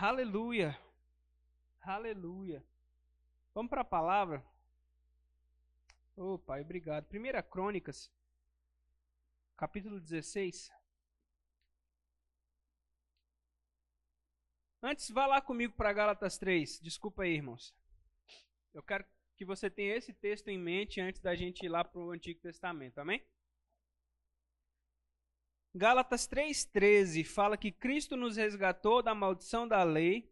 Aleluia. 0.00 0.78
Aleluia. 1.80 2.64
Vamos 3.52 3.68
para 3.68 3.80
a 3.80 3.84
palavra? 3.84 4.46
Ô 6.16 6.34
oh, 6.34 6.38
Pai, 6.38 6.60
obrigado. 6.60 7.08
Primeira 7.08 7.42
Crônicas, 7.42 8.08
capítulo 9.56 9.98
16. 9.98 10.70
Antes, 14.80 15.10
vá 15.10 15.26
lá 15.26 15.40
comigo 15.40 15.74
para 15.74 15.92
Gálatas 15.92 16.38
3. 16.38 16.78
Desculpa 16.80 17.24
aí, 17.24 17.34
irmãos. 17.34 17.74
Eu 18.72 18.84
quero 18.84 19.04
que 19.34 19.44
você 19.44 19.68
tenha 19.68 19.96
esse 19.96 20.14
texto 20.14 20.46
em 20.46 20.58
mente 20.58 21.00
antes 21.00 21.20
da 21.20 21.34
gente 21.34 21.66
ir 21.66 21.68
lá 21.68 21.82
para 21.82 22.00
o 22.00 22.12
Antigo 22.12 22.40
Testamento, 22.40 23.00
amém? 23.00 23.26
Gálatas 25.78 26.26
3,13 26.26 27.24
fala 27.24 27.56
que 27.56 27.70
Cristo 27.70 28.16
nos 28.16 28.36
resgatou 28.36 29.00
da 29.00 29.14
maldição 29.14 29.66
da 29.68 29.84
lei, 29.84 30.28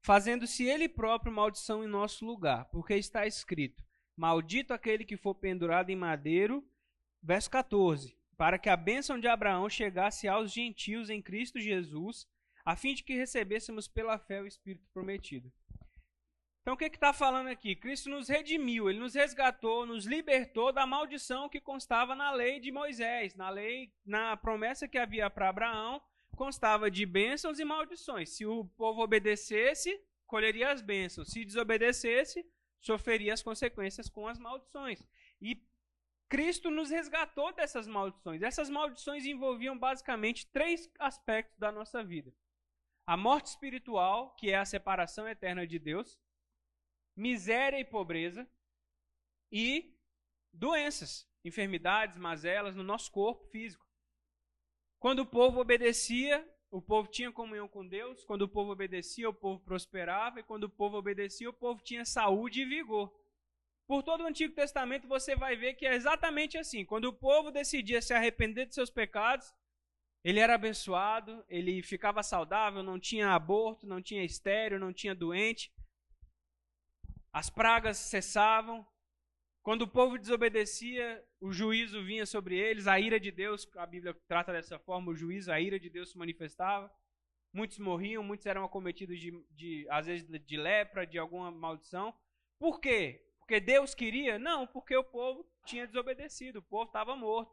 fazendo-se 0.00 0.62
Ele 0.62 0.88
próprio 0.88 1.32
maldição 1.32 1.82
em 1.82 1.88
nosso 1.88 2.24
lugar, 2.24 2.66
porque 2.66 2.94
está 2.94 3.26
escrito: 3.26 3.84
Maldito 4.16 4.72
aquele 4.72 5.04
que 5.04 5.16
for 5.16 5.34
pendurado 5.34 5.90
em 5.90 5.96
madeiro. 5.96 6.64
Verso 7.20 7.50
14: 7.50 8.16
Para 8.36 8.60
que 8.60 8.68
a 8.68 8.76
bênção 8.76 9.18
de 9.18 9.26
Abraão 9.26 9.68
chegasse 9.68 10.28
aos 10.28 10.52
gentios 10.52 11.10
em 11.10 11.20
Cristo 11.20 11.58
Jesus, 11.58 12.28
a 12.64 12.76
fim 12.76 12.94
de 12.94 13.02
que 13.02 13.16
recebêssemos 13.16 13.88
pela 13.88 14.20
fé 14.20 14.40
o 14.40 14.46
Espírito 14.46 14.86
prometido. 14.94 15.52
Então 16.62 16.74
o 16.74 16.76
que 16.76 16.84
está 16.84 17.12
falando 17.12 17.48
aqui? 17.48 17.74
Cristo 17.74 18.10
nos 18.10 18.28
redimiu, 18.28 18.90
ele 18.90 18.98
nos 18.98 19.14
resgatou, 19.14 19.86
nos 19.86 20.04
libertou 20.04 20.72
da 20.72 20.86
maldição 20.86 21.48
que 21.48 21.60
constava 21.60 22.14
na 22.14 22.30
lei 22.30 22.60
de 22.60 22.70
Moisés, 22.70 23.34
na 23.34 23.48
lei, 23.48 23.92
na 24.04 24.36
promessa 24.36 24.86
que 24.86 24.98
havia 24.98 25.30
para 25.30 25.48
Abraão, 25.48 26.02
constava 26.36 26.90
de 26.90 27.06
bênçãos 27.06 27.58
e 27.58 27.64
maldições. 27.64 28.30
Se 28.30 28.44
o 28.44 28.66
povo 28.76 29.02
obedecesse, 29.02 29.98
colheria 30.26 30.70
as 30.70 30.82
bênçãos. 30.82 31.30
Se 31.30 31.44
desobedecesse, 31.44 32.46
sofreria 32.78 33.32
as 33.32 33.42
consequências 33.42 34.08
com 34.08 34.28
as 34.28 34.38
maldições. 34.38 35.02
E 35.40 35.66
Cristo 36.28 36.70
nos 36.70 36.90
resgatou 36.90 37.52
dessas 37.52 37.86
maldições. 37.86 38.42
Essas 38.42 38.68
maldições 38.68 39.24
envolviam 39.24 39.76
basicamente 39.78 40.46
três 40.46 40.90
aspectos 40.98 41.58
da 41.58 41.72
nossa 41.72 42.04
vida: 42.04 42.32
a 43.06 43.16
morte 43.16 43.46
espiritual, 43.46 44.34
que 44.36 44.50
é 44.50 44.56
a 44.56 44.64
separação 44.64 45.26
eterna 45.26 45.66
de 45.66 45.78
Deus 45.78 46.18
miséria 47.20 47.78
e 47.78 47.84
pobreza 47.84 48.48
e 49.52 49.94
doenças, 50.52 51.28
enfermidades, 51.44 52.16
mazelas 52.16 52.74
no 52.74 52.82
nosso 52.82 53.12
corpo 53.12 53.44
físico. 53.48 53.86
Quando 54.98 55.20
o 55.20 55.26
povo 55.26 55.60
obedecia, 55.60 56.46
o 56.70 56.80
povo 56.80 57.10
tinha 57.10 57.30
comunhão 57.30 57.68
com 57.68 57.86
Deus, 57.86 58.24
quando 58.24 58.42
o 58.42 58.48
povo 58.48 58.72
obedecia, 58.72 59.28
o 59.28 59.34
povo 59.34 59.62
prosperava, 59.62 60.40
e 60.40 60.42
quando 60.42 60.64
o 60.64 60.70
povo 60.70 60.96
obedecia, 60.96 61.50
o 61.50 61.52
povo 61.52 61.82
tinha 61.82 62.04
saúde 62.04 62.62
e 62.62 62.64
vigor. 62.64 63.14
Por 63.86 64.02
todo 64.02 64.22
o 64.22 64.26
Antigo 64.26 64.54
Testamento 64.54 65.06
você 65.06 65.36
vai 65.36 65.56
ver 65.56 65.74
que 65.74 65.86
é 65.86 65.94
exatamente 65.94 66.56
assim. 66.56 66.84
Quando 66.84 67.06
o 67.06 67.12
povo 67.12 67.50
decidia 67.50 68.00
se 68.00 68.14
arrepender 68.14 68.66
de 68.66 68.74
seus 68.74 68.88
pecados, 68.88 69.52
ele 70.22 70.38
era 70.38 70.54
abençoado, 70.54 71.44
ele 71.48 71.82
ficava 71.82 72.22
saudável, 72.22 72.82
não 72.82 72.98
tinha 73.00 73.34
aborto, 73.34 73.86
não 73.86 74.00
tinha 74.00 74.24
estéreo, 74.24 74.78
não 74.78 74.92
tinha 74.92 75.14
doente, 75.14 75.72
as 77.32 77.50
pragas 77.50 77.96
cessavam. 77.96 78.86
Quando 79.62 79.82
o 79.82 79.88
povo 79.88 80.18
desobedecia, 80.18 81.22
o 81.40 81.52
juízo 81.52 82.02
vinha 82.02 82.24
sobre 82.24 82.56
eles, 82.58 82.86
a 82.86 82.98
ira 82.98 83.20
de 83.20 83.30
Deus, 83.30 83.68
a 83.76 83.86
Bíblia 83.86 84.14
trata 84.26 84.52
dessa 84.52 84.78
forma, 84.78 85.10
o 85.10 85.14
juízo, 85.14 85.52
a 85.52 85.60
ira 85.60 85.78
de 85.78 85.90
Deus 85.90 86.10
se 86.10 86.18
manifestava. 86.18 86.90
Muitos 87.52 87.78
morriam, 87.78 88.22
muitos 88.22 88.46
eram 88.46 88.64
acometidos 88.64 89.18
de, 89.18 89.32
de 89.50 89.86
às 89.90 90.06
vezes, 90.06 90.26
de 90.28 90.56
lepra, 90.56 91.06
de 91.06 91.18
alguma 91.18 91.50
maldição. 91.50 92.14
Por 92.58 92.80
quê? 92.80 93.26
Porque 93.38 93.60
Deus 93.60 93.94
queria? 93.94 94.38
Não, 94.38 94.66
porque 94.66 94.96
o 94.96 95.04
povo 95.04 95.44
tinha 95.64 95.86
desobedecido, 95.86 96.60
o 96.60 96.62
povo 96.62 96.84
estava 96.84 97.16
morto. 97.16 97.52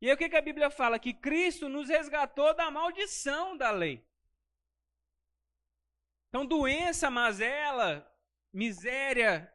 E 0.00 0.08
aí 0.08 0.14
o 0.14 0.18
que, 0.18 0.28
que 0.28 0.36
a 0.36 0.42
Bíblia 0.42 0.70
fala? 0.70 0.98
Que 0.98 1.14
Cristo 1.14 1.68
nos 1.68 1.88
resgatou 1.88 2.54
da 2.54 2.70
maldição 2.70 3.56
da 3.56 3.70
lei. 3.70 4.06
Então, 6.28 6.44
doença, 6.44 7.08
mazela, 7.08 8.06
miséria, 8.56 9.52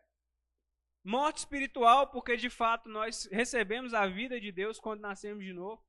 morte 1.04 1.40
espiritual, 1.40 2.12
porque 2.12 2.38
de 2.38 2.52
fato 2.52 2.88
nós 2.88 3.28
recebemos 3.32 3.96
a 3.96 4.06
vida 4.06 4.40
de 4.40 4.52
Deus 4.52 4.80
quando 4.80 5.02
nascemos 5.02 5.44
de 5.44 5.52
novo. 5.52 5.84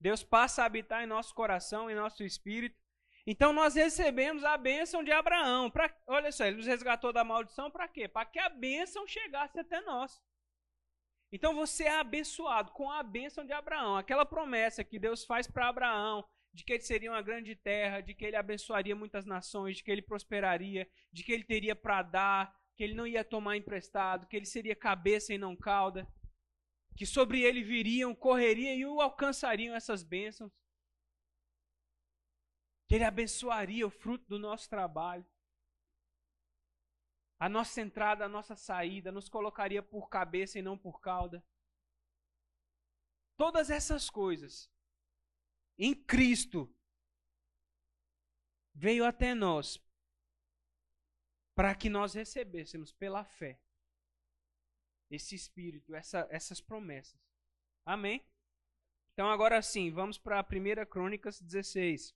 Deus 0.00 0.22
passa 0.22 0.62
a 0.62 0.64
habitar 0.64 1.02
em 1.02 1.06
nosso 1.06 1.34
coração, 1.34 1.90
em 1.90 1.94
nosso 1.94 2.24
espírito. 2.24 2.80
Então 3.26 3.52
nós 3.52 3.74
recebemos 3.74 4.42
a 4.42 4.56
bênção 4.56 5.04
de 5.04 5.12
Abraão. 5.12 5.70
Pra, 5.70 5.94
olha 6.06 6.32
só, 6.32 6.46
ele 6.46 6.56
nos 6.56 6.66
resgatou 6.66 7.12
da 7.12 7.22
maldição 7.22 7.70
para 7.70 7.86
quê? 7.86 8.08
Para 8.08 8.24
que 8.24 8.38
a 8.38 8.48
bênção 8.48 9.06
chegasse 9.06 9.60
até 9.60 9.82
nós. 9.82 10.18
Então 11.30 11.54
você 11.54 11.84
é 11.84 11.98
abençoado 11.98 12.72
com 12.72 12.90
a 12.90 13.02
bênção 13.02 13.44
de 13.44 13.52
Abraão. 13.52 13.98
Aquela 13.98 14.24
promessa 14.24 14.82
que 14.82 14.98
Deus 14.98 15.26
faz 15.26 15.46
para 15.46 15.68
Abraão, 15.68 16.26
de 16.52 16.64
que 16.64 16.72
ele 16.72 16.82
seria 16.82 17.10
uma 17.12 17.22
grande 17.22 17.54
terra, 17.54 18.00
de 18.00 18.14
que 18.14 18.24
ele 18.24 18.36
abençoaria 18.36 18.96
muitas 18.96 19.24
nações, 19.24 19.76
de 19.76 19.84
que 19.84 19.90
ele 19.90 20.02
prosperaria, 20.02 20.90
de 21.12 21.22
que 21.22 21.32
ele 21.32 21.44
teria 21.44 21.76
para 21.76 22.02
dar, 22.02 22.60
que 22.76 22.82
ele 22.82 22.94
não 22.94 23.06
ia 23.06 23.24
tomar 23.24 23.56
emprestado, 23.56 24.26
que 24.26 24.36
ele 24.36 24.46
seria 24.46 24.74
cabeça 24.74 25.32
e 25.32 25.38
não 25.38 25.54
cauda, 25.54 26.06
que 26.96 27.06
sobre 27.06 27.42
ele 27.42 27.62
viriam, 27.62 28.14
correriam 28.14 28.74
e 28.74 28.84
o 28.84 29.00
alcançariam 29.00 29.74
essas 29.74 30.02
bênçãos, 30.02 30.52
que 32.88 32.96
ele 32.96 33.04
abençoaria 33.04 33.86
o 33.86 33.90
fruto 33.90 34.26
do 34.26 34.38
nosso 34.38 34.68
trabalho, 34.68 35.24
a 37.38 37.48
nossa 37.48 37.80
entrada, 37.80 38.24
a 38.24 38.28
nossa 38.28 38.56
saída, 38.56 39.12
nos 39.12 39.28
colocaria 39.28 39.82
por 39.82 40.08
cabeça 40.08 40.58
e 40.58 40.62
não 40.62 40.76
por 40.76 41.00
cauda. 41.00 41.42
Todas 43.36 43.70
essas 43.70 44.10
coisas 44.10 44.70
em 45.78 45.94
Cristo 45.94 46.72
veio 48.74 49.04
até 49.04 49.34
nós 49.34 49.78
para 51.54 51.74
que 51.74 51.90
nós 51.90 52.14
recebêssemos 52.14 52.92
pela 52.92 53.24
fé 53.24 53.60
esse 55.10 55.34
Espírito, 55.34 55.94
essa, 55.94 56.26
essas 56.30 56.60
promessas. 56.60 57.20
Amém? 57.84 58.24
Então, 59.12 59.28
agora 59.28 59.60
sim, 59.60 59.90
vamos 59.90 60.16
para 60.16 60.40
1 60.40 60.86
Crônicas 60.86 61.40
16. 61.40 62.14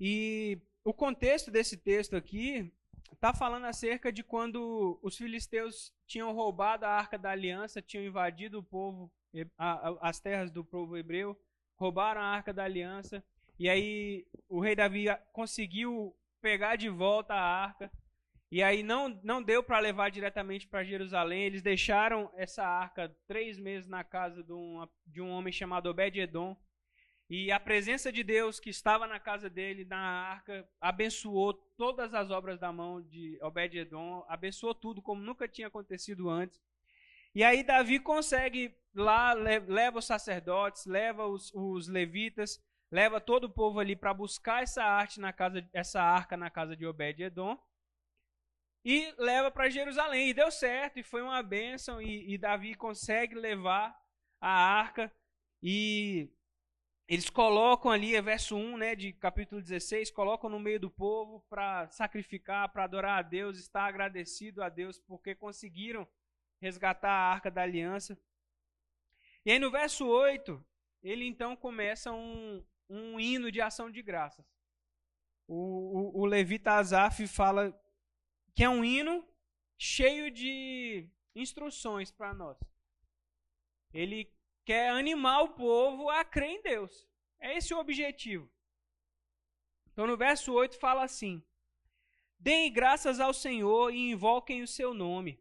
E 0.00 0.60
o 0.82 0.92
contexto 0.92 1.50
desse 1.50 1.76
texto 1.76 2.16
aqui 2.16 2.72
está 3.12 3.32
falando 3.32 3.64
acerca 3.66 4.12
de 4.12 4.22
quando 4.22 4.98
os 5.02 5.16
filisteus 5.16 5.94
tinham 6.06 6.32
roubado 6.32 6.84
a 6.84 6.90
arca 6.90 7.18
da 7.18 7.30
aliança, 7.30 7.80
tinham 7.80 8.04
invadido 8.04 8.58
o 8.58 8.64
povo 8.64 9.12
as 9.58 10.20
terras 10.20 10.50
do 10.50 10.64
povo 10.64 10.96
hebreu, 10.96 11.38
roubaram 11.76 12.20
a 12.20 12.24
arca 12.26 12.52
da 12.52 12.64
aliança, 12.64 13.22
e 13.58 13.68
aí 13.68 14.26
o 14.48 14.60
rei 14.60 14.74
Davi 14.74 15.06
conseguiu 15.32 16.14
pegar 16.40 16.76
de 16.76 16.88
volta 16.88 17.34
a 17.34 17.40
arca, 17.40 17.90
e 18.50 18.62
aí 18.62 18.82
não, 18.82 19.08
não 19.24 19.42
deu 19.42 19.62
para 19.62 19.80
levar 19.80 20.10
diretamente 20.10 20.68
para 20.68 20.84
Jerusalém, 20.84 21.44
eles 21.44 21.62
deixaram 21.62 22.30
essa 22.36 22.64
arca 22.64 23.14
três 23.26 23.58
meses 23.58 23.88
na 23.88 24.04
casa 24.04 24.42
de 24.42 24.52
um, 24.52 24.86
de 25.06 25.20
um 25.20 25.30
homem 25.30 25.52
chamado 25.52 25.88
Obed-Edom, 25.88 26.56
e 27.28 27.50
a 27.50 27.58
presença 27.58 28.12
de 28.12 28.22
Deus 28.22 28.60
que 28.60 28.70
estava 28.70 29.04
na 29.06 29.18
casa 29.18 29.50
dele, 29.50 29.84
na 29.84 29.98
arca, 29.98 30.68
abençoou 30.80 31.52
todas 31.76 32.14
as 32.14 32.30
obras 32.30 32.60
da 32.60 32.72
mão 32.72 33.02
de 33.02 33.36
Obed-Edom, 33.42 34.24
abençoou 34.28 34.72
tudo 34.72 35.02
como 35.02 35.20
nunca 35.20 35.48
tinha 35.48 35.66
acontecido 35.66 36.28
antes. 36.28 36.60
E 37.34 37.42
aí 37.42 37.64
Davi 37.64 37.98
consegue 37.98 38.72
lá, 38.96 39.32
leva 39.34 39.98
os 39.98 40.06
sacerdotes, 40.06 40.86
leva 40.86 41.26
os, 41.26 41.52
os 41.54 41.86
levitas, 41.86 42.60
leva 42.90 43.20
todo 43.20 43.44
o 43.44 43.50
povo 43.50 43.78
ali 43.78 43.94
para 43.94 44.14
buscar 44.14 44.62
essa 44.62 44.82
arte 44.82 45.20
na 45.20 45.32
casa, 45.32 45.68
essa 45.72 46.02
arca 46.02 46.36
na 46.36 46.50
casa 46.50 46.76
de 46.76 46.86
Obed-edom 46.86 47.58
e 48.84 49.12
leva 49.18 49.50
para 49.50 49.68
Jerusalém. 49.68 50.30
E 50.30 50.34
deu 50.34 50.50
certo, 50.50 50.98
e 50.98 51.02
foi 51.02 51.20
uma 51.20 51.42
bênção, 51.42 52.00
e, 52.00 52.32
e 52.32 52.38
Davi 52.38 52.74
consegue 52.74 53.34
levar 53.34 53.96
a 54.40 54.48
arca 54.48 55.12
e 55.62 56.30
eles 57.08 57.30
colocam 57.30 57.90
ali, 57.90 58.16
é 58.16 58.22
verso 58.22 58.56
1 58.56 58.76
né, 58.76 58.94
de 58.94 59.12
capítulo 59.12 59.60
16, 59.60 60.10
colocam 60.10 60.50
no 60.50 60.58
meio 60.58 60.80
do 60.80 60.90
povo 60.90 61.44
para 61.48 61.88
sacrificar, 61.90 62.68
para 62.72 62.84
adorar 62.84 63.18
a 63.18 63.22
Deus, 63.22 63.58
estar 63.58 63.86
agradecido 63.86 64.62
a 64.62 64.68
Deus 64.68 64.98
porque 64.98 65.34
conseguiram 65.34 66.06
resgatar 66.60 67.10
a 67.10 67.32
arca 67.32 67.50
da 67.50 67.62
aliança. 67.62 68.18
E 69.46 69.52
aí 69.52 69.60
no 69.60 69.70
verso 69.70 70.04
8, 70.04 70.60
ele 71.04 71.24
então 71.24 71.54
começa 71.54 72.10
um, 72.10 72.66
um 72.90 73.20
hino 73.20 73.52
de 73.52 73.60
ação 73.60 73.88
de 73.88 74.02
graças. 74.02 74.44
O, 75.46 75.54
o, 75.54 76.22
o 76.22 76.26
levita 76.26 76.72
Asaf 76.72 77.28
fala 77.28 77.72
que 78.56 78.64
é 78.64 78.68
um 78.68 78.84
hino 78.84 79.24
cheio 79.78 80.32
de 80.32 81.08
instruções 81.32 82.10
para 82.10 82.34
nós. 82.34 82.58
Ele 83.94 84.34
quer 84.64 84.90
animar 84.90 85.42
o 85.42 85.50
povo 85.50 86.10
a 86.10 86.24
crer 86.24 86.50
em 86.50 86.62
Deus. 86.62 87.08
É 87.38 87.56
esse 87.56 87.72
o 87.72 87.78
objetivo. 87.78 88.50
Então 89.92 90.08
no 90.08 90.16
verso 90.16 90.52
8 90.52 90.76
fala 90.76 91.04
assim: 91.04 91.40
Deem 92.36 92.72
graças 92.72 93.20
ao 93.20 93.32
Senhor 93.32 93.94
e 93.94 94.10
invoquem 94.10 94.62
o 94.62 94.66
seu 94.66 94.92
nome. 94.92 95.40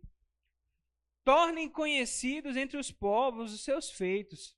Tornem 1.25 1.68
conhecidos 1.68 2.56
entre 2.56 2.77
os 2.77 2.92
povos 2.92 3.51
os 3.51 3.62
seus 3.62 3.89
feitos. 3.89 4.56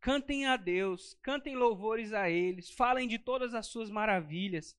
Cantem 0.00 0.46
a 0.46 0.56
Deus, 0.56 1.12
cantem 1.22 1.56
louvores 1.56 2.14
a 2.14 2.30
eles, 2.30 2.70
falem 2.70 3.06
de 3.06 3.18
todas 3.18 3.52
as 3.52 3.66
suas 3.66 3.90
maravilhas. 3.90 4.74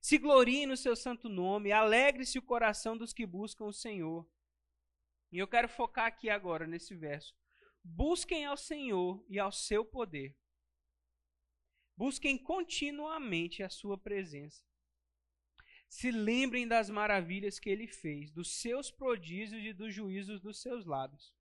Se 0.00 0.16
gloriem 0.16 0.64
no 0.64 0.78
seu 0.78 0.96
santo 0.96 1.28
nome, 1.28 1.72
alegre-se 1.72 2.38
o 2.38 2.42
coração 2.42 2.96
dos 2.96 3.12
que 3.12 3.26
buscam 3.26 3.66
o 3.66 3.72
Senhor. 3.72 4.26
E 5.30 5.38
eu 5.38 5.46
quero 5.46 5.68
focar 5.68 6.06
aqui 6.06 6.30
agora 6.30 6.66
nesse 6.66 6.94
verso. 6.94 7.36
Busquem 7.82 8.46
ao 8.46 8.56
Senhor 8.56 9.22
e 9.28 9.38
ao 9.38 9.52
seu 9.52 9.84
poder. 9.84 10.34
Busquem 11.94 12.38
continuamente 12.38 13.62
a 13.62 13.68
sua 13.68 13.98
presença. 13.98 14.64
Se 15.94 16.10
lembrem 16.10 16.66
das 16.66 16.90
maravilhas 16.90 17.60
que 17.60 17.70
ele 17.70 17.86
fez, 17.86 18.28
dos 18.28 18.50
seus 18.60 18.90
prodígios 18.90 19.64
e 19.64 19.72
dos 19.72 19.94
juízos 19.94 20.40
dos 20.40 20.60
seus 20.60 20.84
lábios. 20.84 21.32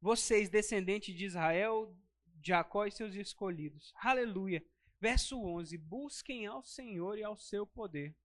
Vocês, 0.00 0.48
descendentes 0.48 1.14
de 1.14 1.26
Israel, 1.26 1.94
Jacó 2.42 2.86
e 2.86 2.90
seus 2.90 3.14
escolhidos. 3.14 3.92
Aleluia. 3.96 4.64
Verso 4.98 5.38
11: 5.38 5.76
Busquem 5.76 6.46
ao 6.46 6.64
Senhor 6.64 7.18
e 7.18 7.22
ao 7.22 7.36
seu 7.36 7.66
poder. 7.66 8.16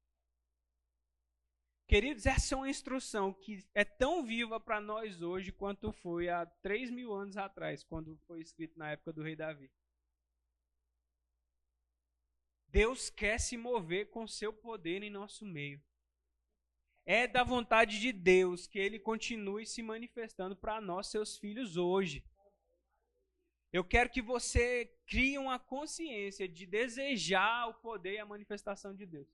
Queridos, 1.90 2.26
essa 2.26 2.56
é 2.56 2.58
uma 2.58 2.70
instrução 2.70 3.34
que 3.34 3.68
é 3.74 3.84
tão 3.84 4.26
viva 4.26 4.62
para 4.62 4.80
nós 4.80 5.22
hoje 5.22 5.52
quanto 5.52 5.92
foi 5.92 6.30
há 6.30 6.46
3 6.64 6.90
mil 6.90 7.14
anos 7.14 7.36
atrás, 7.36 7.84
quando 7.84 8.18
foi 8.26 8.40
escrito 8.40 8.80
na 8.80 8.92
época 8.92 9.12
do 9.12 9.22
rei 9.22 9.36
Davi. 9.36 9.70
Deus 12.76 13.10
quer 13.10 13.40
se 13.40 13.56
mover 13.56 14.10
com 14.10 14.28
seu 14.28 14.52
poder 14.52 15.02
em 15.02 15.10
nosso 15.10 15.46
meio. 15.46 15.82
É 17.06 17.26
da 17.26 17.42
vontade 17.42 18.02
de 18.02 18.12
Deus 18.12 18.68
que 18.68 18.78
ele 18.78 19.00
continue 19.00 19.66
se 19.66 19.82
manifestando 19.82 20.58
para 20.58 20.82
nós, 20.82 21.08
seus 21.08 21.38
filhos, 21.38 21.78
hoje. 21.78 22.22
Eu 23.72 23.82
quero 23.82 24.10
que 24.10 24.22
você 24.22 24.94
crie 25.08 25.38
uma 25.38 25.58
consciência 25.58 26.50
de 26.50 26.66
desejar 26.66 27.70
o 27.70 27.76
poder 27.76 28.16
e 28.16 28.20
a 28.20 28.26
manifestação 28.26 28.94
de 28.94 29.06
Deus. 29.06 29.30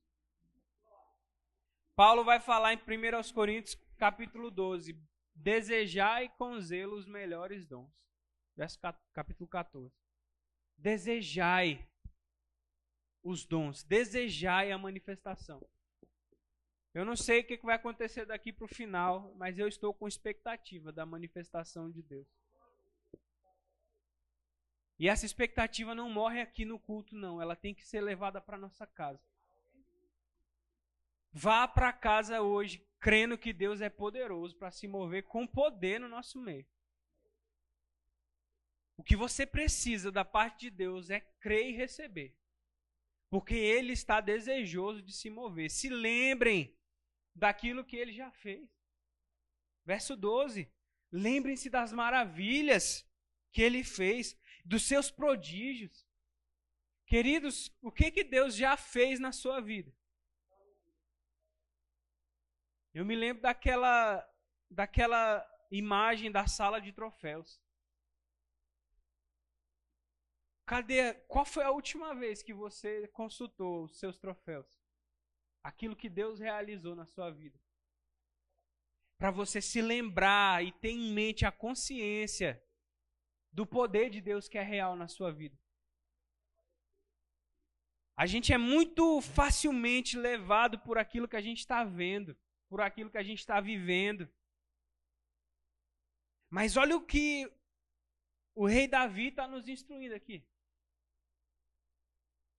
Paulo 1.95 2.23
vai 2.23 2.39
falar 2.39 2.73
em 2.73 2.77
1 2.77 3.33
Coríntios, 3.33 3.73
capítulo 3.97 4.51
12: 4.51 4.95
Desejai 5.33 6.29
com 6.37 6.59
zelo 6.59 6.95
os 6.95 7.07
melhores 7.07 7.65
dons. 7.65 7.91
Verso 8.55 8.79
capítulo 9.11 9.49
14. 9.49 9.91
Desejai 10.77 11.90
os 13.23 13.45
dons, 13.45 13.83
desejai 13.83 14.71
a 14.71 14.77
manifestação. 14.77 15.61
Eu 16.93 17.05
não 17.05 17.15
sei 17.15 17.39
o 17.39 17.43
que 17.45 17.57
vai 17.57 17.75
acontecer 17.75 18.25
daqui 18.25 18.51
para 18.51 18.65
o 18.65 18.73
final, 18.73 19.33
mas 19.35 19.57
eu 19.57 19.67
estou 19.67 19.93
com 19.93 20.07
expectativa 20.07 20.91
da 20.91 21.05
manifestação 21.05 21.89
de 21.89 22.01
Deus. 22.01 22.27
E 24.99 25.07
essa 25.07 25.25
expectativa 25.25 25.95
não 25.95 26.09
morre 26.09 26.41
aqui 26.41 26.65
no 26.65 26.77
culto, 26.77 27.15
não. 27.15 27.41
Ela 27.41 27.55
tem 27.55 27.73
que 27.73 27.83
ser 27.83 28.01
levada 28.01 28.41
para 28.41 28.57
nossa 28.57 28.85
casa. 28.85 29.23
Vá 31.31 31.67
para 31.67 31.93
casa 31.93 32.41
hoje 32.41 32.85
crendo 32.99 33.37
que 33.37 33.53
Deus 33.53 33.81
é 33.81 33.89
poderoso 33.89 34.55
para 34.57 34.69
se 34.69 34.87
mover 34.87 35.23
com 35.23 35.47
poder 35.47 35.99
no 35.99 36.09
nosso 36.09 36.39
meio. 36.39 36.67
O 38.97 39.03
que 39.03 39.15
você 39.15 39.45
precisa 39.45 40.11
da 40.11 40.23
parte 40.23 40.69
de 40.69 40.69
Deus 40.69 41.09
é 41.09 41.19
crer 41.19 41.69
e 41.69 41.75
receber. 41.75 42.37
Porque 43.31 43.55
ele 43.55 43.93
está 43.93 44.19
desejoso 44.19 45.01
de 45.01 45.13
se 45.13 45.29
mover. 45.29 45.71
Se 45.71 45.89
lembrem 45.89 46.77
daquilo 47.33 47.85
que 47.85 47.95
ele 47.95 48.11
já 48.11 48.29
fez. 48.29 48.69
Verso 49.85 50.17
12. 50.17 50.69
Lembrem-se 51.09 51.69
das 51.69 51.93
maravilhas 51.93 53.09
que 53.51 53.61
ele 53.61 53.83
fez, 53.83 54.37
dos 54.65 54.83
seus 54.83 55.09
prodígios. 55.09 56.05
Queridos, 57.05 57.73
o 57.81 57.91
que 57.91 58.11
que 58.11 58.23
Deus 58.23 58.53
já 58.53 58.75
fez 58.75 59.17
na 59.19 59.31
sua 59.31 59.61
vida? 59.61 59.93
Eu 62.93 63.05
me 63.05 63.15
lembro 63.15 63.41
daquela 63.41 64.27
daquela 64.69 65.45
imagem 65.69 66.29
da 66.29 66.47
sala 66.47 66.79
de 66.79 66.91
troféus. 66.91 67.61
Cadê? 70.71 71.15
Qual 71.27 71.43
foi 71.43 71.65
a 71.65 71.71
última 71.71 72.15
vez 72.15 72.41
que 72.41 72.53
você 72.53 73.05
consultou 73.09 73.83
os 73.83 73.99
seus 73.99 74.17
troféus? 74.17 74.81
Aquilo 75.61 75.97
que 75.97 76.07
Deus 76.07 76.39
realizou 76.39 76.95
na 76.95 77.05
sua 77.05 77.29
vida. 77.29 77.59
Para 79.17 79.31
você 79.31 79.61
se 79.61 79.81
lembrar 79.81 80.63
e 80.63 80.71
ter 80.71 80.91
em 80.91 81.11
mente 81.13 81.45
a 81.45 81.51
consciência 81.51 82.65
do 83.51 83.67
poder 83.67 84.09
de 84.09 84.21
Deus 84.21 84.47
que 84.47 84.57
é 84.57 84.61
real 84.61 84.95
na 84.95 85.09
sua 85.09 85.29
vida. 85.29 85.59
A 88.15 88.25
gente 88.25 88.53
é 88.53 88.57
muito 88.57 89.19
facilmente 89.19 90.17
levado 90.17 90.79
por 90.79 90.97
aquilo 90.97 91.27
que 91.27 91.35
a 91.35 91.41
gente 91.41 91.59
está 91.59 91.83
vendo, 91.83 92.33
por 92.69 92.79
aquilo 92.79 93.11
que 93.11 93.17
a 93.17 93.23
gente 93.23 93.39
está 93.39 93.59
vivendo. 93.59 94.25
Mas 96.49 96.77
olha 96.77 96.95
o 96.95 97.05
que 97.05 97.45
o 98.55 98.65
rei 98.65 98.87
Davi 98.87 99.27
está 99.27 99.49
nos 99.49 99.67
instruindo 99.67 100.15
aqui. 100.15 100.41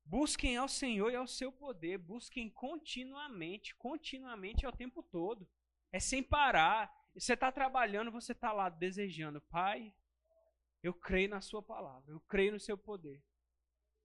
Busquem 0.04 0.56
ao 0.56 0.68
Senhor 0.68 1.10
e 1.10 1.16
ao 1.16 1.26
seu 1.26 1.50
poder, 1.52 1.98
busquem 1.98 2.50
continuamente, 2.50 3.74
continuamente 3.76 4.64
é 4.64 4.68
o 4.68 4.76
tempo 4.76 5.02
todo. 5.02 5.48
É 5.90 6.00
sem 6.00 6.22
parar. 6.22 6.92
Você 7.14 7.34
está 7.34 7.52
trabalhando, 7.52 8.10
você 8.10 8.32
está 8.32 8.52
lá 8.52 8.68
desejando, 8.68 9.40
Pai, 9.42 9.94
eu 10.82 10.94
creio 10.94 11.28
na 11.28 11.40
Sua 11.40 11.62
palavra, 11.62 12.10
eu 12.10 12.20
creio 12.20 12.52
no 12.52 12.60
Seu 12.60 12.76
poder. 12.76 13.22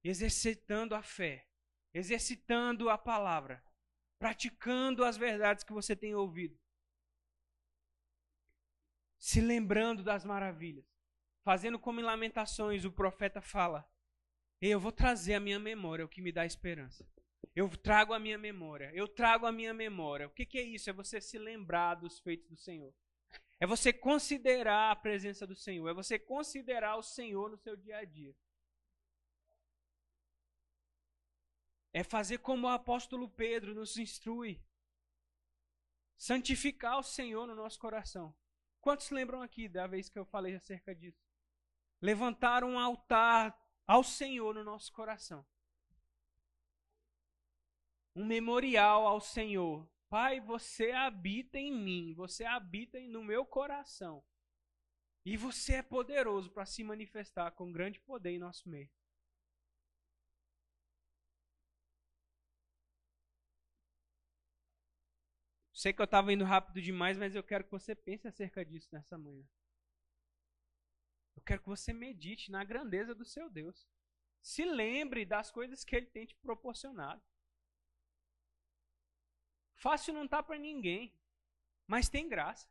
Exercitando 0.04 0.94
a 0.94 1.02
fé, 1.02 1.48
exercitando 1.94 2.90
a 2.90 2.98
palavra, 2.98 3.64
praticando 4.20 5.04
as 5.04 5.18
verdades 5.18 5.64
que 5.64 5.74
você 5.74 5.96
tem 5.96 6.14
ouvido. 6.14 6.60
Se 9.18 9.42
lembrando 9.42 10.04
das 10.04 10.24
maravilhas, 10.24 10.86
fazendo 11.44 11.80
como 11.80 12.00
em 12.00 12.04
Lamentações 12.04 12.86
o 12.86 12.92
profeta 12.92 13.42
fala: 13.42 13.90
eu 14.62 14.80
vou 14.80 14.92
trazer 14.92 15.36
a 15.36 15.40
minha 15.40 15.60
memória, 15.60 16.04
o 16.06 16.10
que 16.10 16.22
me 16.22 16.32
dá 16.32 16.46
esperança. 16.46 17.08
Eu 17.56 17.70
trago 17.70 18.14
a 18.14 18.20
minha 18.20 18.38
memória. 18.38 18.92
Eu 18.94 19.08
trago 19.08 19.46
a 19.46 19.52
minha 19.52 19.74
memória. 19.74 20.28
O 20.28 20.30
que, 20.30 20.46
que 20.46 20.60
é 20.60 20.62
isso? 20.62 20.90
É 20.90 20.94
você 20.94 21.20
se 21.20 21.38
lembrar 21.38 21.96
dos 21.96 22.20
feitos 22.20 22.48
do 22.48 22.56
Senhor. 22.56 22.94
É 23.60 23.66
você 23.66 23.92
considerar 23.92 24.92
a 24.92 24.96
presença 24.96 25.46
do 25.48 25.56
Senhor. 25.56 25.90
É 25.90 25.94
você 25.94 26.20
considerar 26.20 26.98
o 26.98 27.02
Senhor 27.04 27.50
no 27.50 27.58
seu 27.58 27.76
dia 27.76 27.98
a 27.98 28.06
dia. 28.06 28.36
É 31.92 32.04
fazer 32.04 32.38
como 32.40 32.68
o 32.68 32.70
apóstolo 32.70 33.28
Pedro 33.28 33.74
nos 33.74 33.98
instrui. 33.98 34.62
Santificar 36.16 37.00
o 37.00 37.04
Senhor 37.04 37.48
no 37.48 37.56
nosso 37.56 37.80
coração. 37.80 38.36
Quantos 38.80 39.10
lembram 39.10 39.42
aqui 39.42 39.68
da 39.68 39.88
vez 39.88 40.10
que 40.10 40.20
eu 40.20 40.26
falei 40.26 40.56
acerca 40.56 40.94
disso? 40.94 41.26
Levantar 42.00 42.64
um 42.64 42.78
altar 42.78 43.58
ao 43.88 44.04
Senhor 44.04 44.54
no 44.54 44.64
nosso 44.64 44.92
coração. 44.92 45.46
Um 48.14 48.26
memorial 48.26 49.08
ao 49.08 49.22
Senhor. 49.22 49.90
Pai, 50.10 50.40
você 50.40 50.92
habita 50.92 51.58
em 51.58 51.72
mim, 51.72 52.14
você 52.14 52.44
habita 52.44 53.00
no 53.00 53.24
meu 53.24 53.46
coração. 53.46 54.24
E 55.26 55.36
você 55.36 55.76
é 55.76 55.84
poderoso 55.84 56.52
para 56.52 56.66
se 56.66 56.84
manifestar 56.84 57.52
com 57.52 57.72
grande 57.72 58.00
poder 58.00 58.32
em 58.32 58.40
nosso 58.40 58.70
meio. 58.70 58.90
Sei 65.74 65.94
que 65.94 66.02
eu 66.02 66.06
estava 66.06 66.34
indo 66.34 66.44
rápido 66.44 66.82
demais, 66.82 67.18
mas 67.18 67.36
eu 67.36 67.44
quero 67.44 67.64
que 67.64 67.72
você 67.72 67.94
pense 67.94 68.28
acerca 68.28 68.66
disso 68.66 68.90
nessa 68.92 69.18
manhã. 69.18 69.46
Quero 71.48 71.62
que 71.62 71.70
você 71.70 71.94
medite 71.94 72.52
na 72.52 72.62
grandeza 72.66 73.16
do 73.16 73.24
seu 73.24 73.50
Deus. 73.50 73.88
Se 74.42 74.66
lembre 74.66 75.26
das 75.26 75.50
coisas 75.50 75.82
que 75.86 75.96
ele 75.96 76.06
tem 76.08 76.26
te 76.26 76.36
proporcionado. 76.36 77.24
Fácil 79.76 80.14
não 80.14 80.28
tá 80.28 80.44
para 80.44 80.60
ninguém, 80.60 81.18
mas 81.88 82.10
tem 82.10 82.28
graça. 82.28 82.70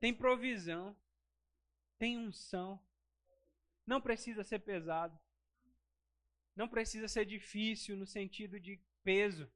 Tem 0.00 0.12
provisão. 0.14 0.94
Tem 1.98 2.18
unção. 2.18 2.78
Não 3.86 3.98
precisa 3.98 4.44
ser 4.44 4.58
pesado. 4.58 5.18
Não 6.54 6.68
precisa 6.68 7.08
ser 7.08 7.24
difícil 7.24 7.96
no 7.96 8.06
sentido 8.06 8.60
de 8.60 8.78
peso. 9.02 9.50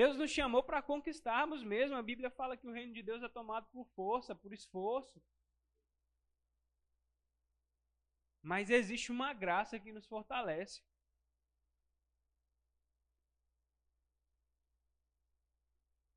Deus 0.00 0.16
nos 0.18 0.30
chamou 0.32 0.60
para 0.60 0.82
conquistarmos 0.82 1.62
mesmo. 1.62 1.96
A 1.96 2.02
Bíblia 2.02 2.28
fala 2.28 2.56
que 2.56 2.66
o 2.66 2.72
reino 2.72 2.92
de 2.92 3.00
Deus 3.00 3.22
é 3.22 3.28
tomado 3.28 3.66
por 3.70 3.86
força, 3.90 4.34
por 4.34 4.52
esforço. 4.52 5.22
Mas 8.42 8.70
existe 8.70 9.12
uma 9.12 9.32
graça 9.32 9.78
que 9.78 9.92
nos 9.92 10.04
fortalece. 10.04 10.82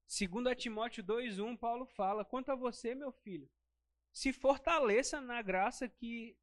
Segundo 0.07 0.47
a 0.49 0.55
Timóteo 0.55 1.03
2:1, 1.03 1.55
Paulo 1.55 1.85
fala: 1.85 2.25
"Quanto 2.25 2.51
a 2.51 2.55
você, 2.55 2.95
meu 2.95 3.11
filho, 3.11 3.47
se 4.11 4.33
fortaleça 4.33 5.21
na 5.21 5.39
graça 5.43 5.87
que 5.87 6.35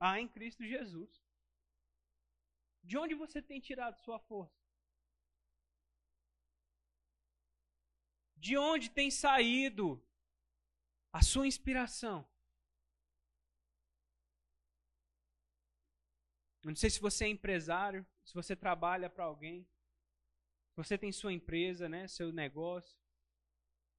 há 0.00 0.18
em 0.18 0.26
Cristo 0.26 0.64
Jesus." 0.64 1.22
De 2.82 2.96
onde 2.96 3.14
você 3.14 3.42
tem 3.42 3.60
tirado 3.60 3.98
sua 3.98 4.18
força? 4.18 4.59
De 8.40 8.56
onde 8.56 8.88
tem 8.90 9.10
saído 9.10 10.02
a 11.12 11.22
sua 11.22 11.46
inspiração? 11.46 12.26
Não 16.64 16.74
sei 16.74 16.88
se 16.88 17.00
você 17.00 17.26
é 17.26 17.28
empresário, 17.28 18.06
se 18.24 18.32
você 18.32 18.56
trabalha 18.56 19.10
para 19.10 19.24
alguém, 19.24 19.68
se 20.70 20.76
você 20.76 20.96
tem 20.96 21.12
sua 21.12 21.34
empresa, 21.34 21.86
né, 21.86 22.08
seu 22.08 22.32
negócio. 22.32 22.98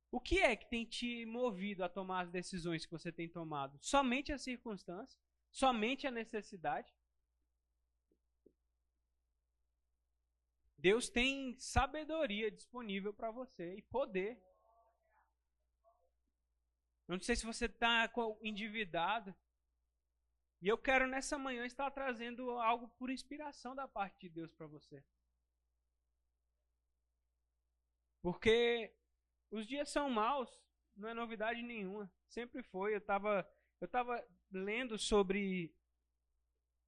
O 0.09 0.19
que 0.19 0.39
é 0.39 0.55
que 0.55 0.69
tem 0.69 0.85
te 0.85 1.23
movido 1.25 1.83
a 1.83 1.89
tomar 1.89 2.21
as 2.21 2.31
decisões 2.31 2.83
que 2.83 2.91
você 2.91 3.11
tem 3.11 3.29
tomado? 3.29 3.77
Somente 3.79 4.33
a 4.33 4.39
circunstância? 4.39 5.19
Somente 5.51 6.07
a 6.07 6.11
necessidade? 6.11 6.91
Deus 10.81 11.09
tem 11.09 11.55
sabedoria 11.59 12.49
disponível 12.49 13.13
para 13.13 13.29
você 13.29 13.75
e 13.75 13.83
poder. 13.83 14.41
Eu 17.07 17.17
não 17.17 17.21
sei 17.21 17.35
se 17.35 17.45
você 17.45 17.65
está 17.65 18.11
endividado, 18.41 19.35
e 20.59 20.67
eu 20.67 20.77
quero 20.77 21.07
nessa 21.07 21.37
manhã 21.37 21.65
estar 21.65 21.91
trazendo 21.91 22.51
algo 22.59 22.87
por 22.97 23.11
inspiração 23.11 23.75
da 23.75 23.87
parte 23.87 24.21
de 24.21 24.29
Deus 24.29 24.51
para 24.53 24.65
você. 24.65 25.03
Porque 28.21 28.91
os 29.51 29.67
dias 29.67 29.89
são 29.89 30.09
maus, 30.09 30.49
não 30.95 31.09
é 31.09 31.13
novidade 31.13 31.61
nenhuma. 31.61 32.11
Sempre 32.27 32.63
foi. 32.63 32.93
Eu 32.93 32.99
estava 32.99 33.47
eu 33.79 33.87
tava 33.87 34.23
lendo 34.51 34.97
sobre 34.97 35.75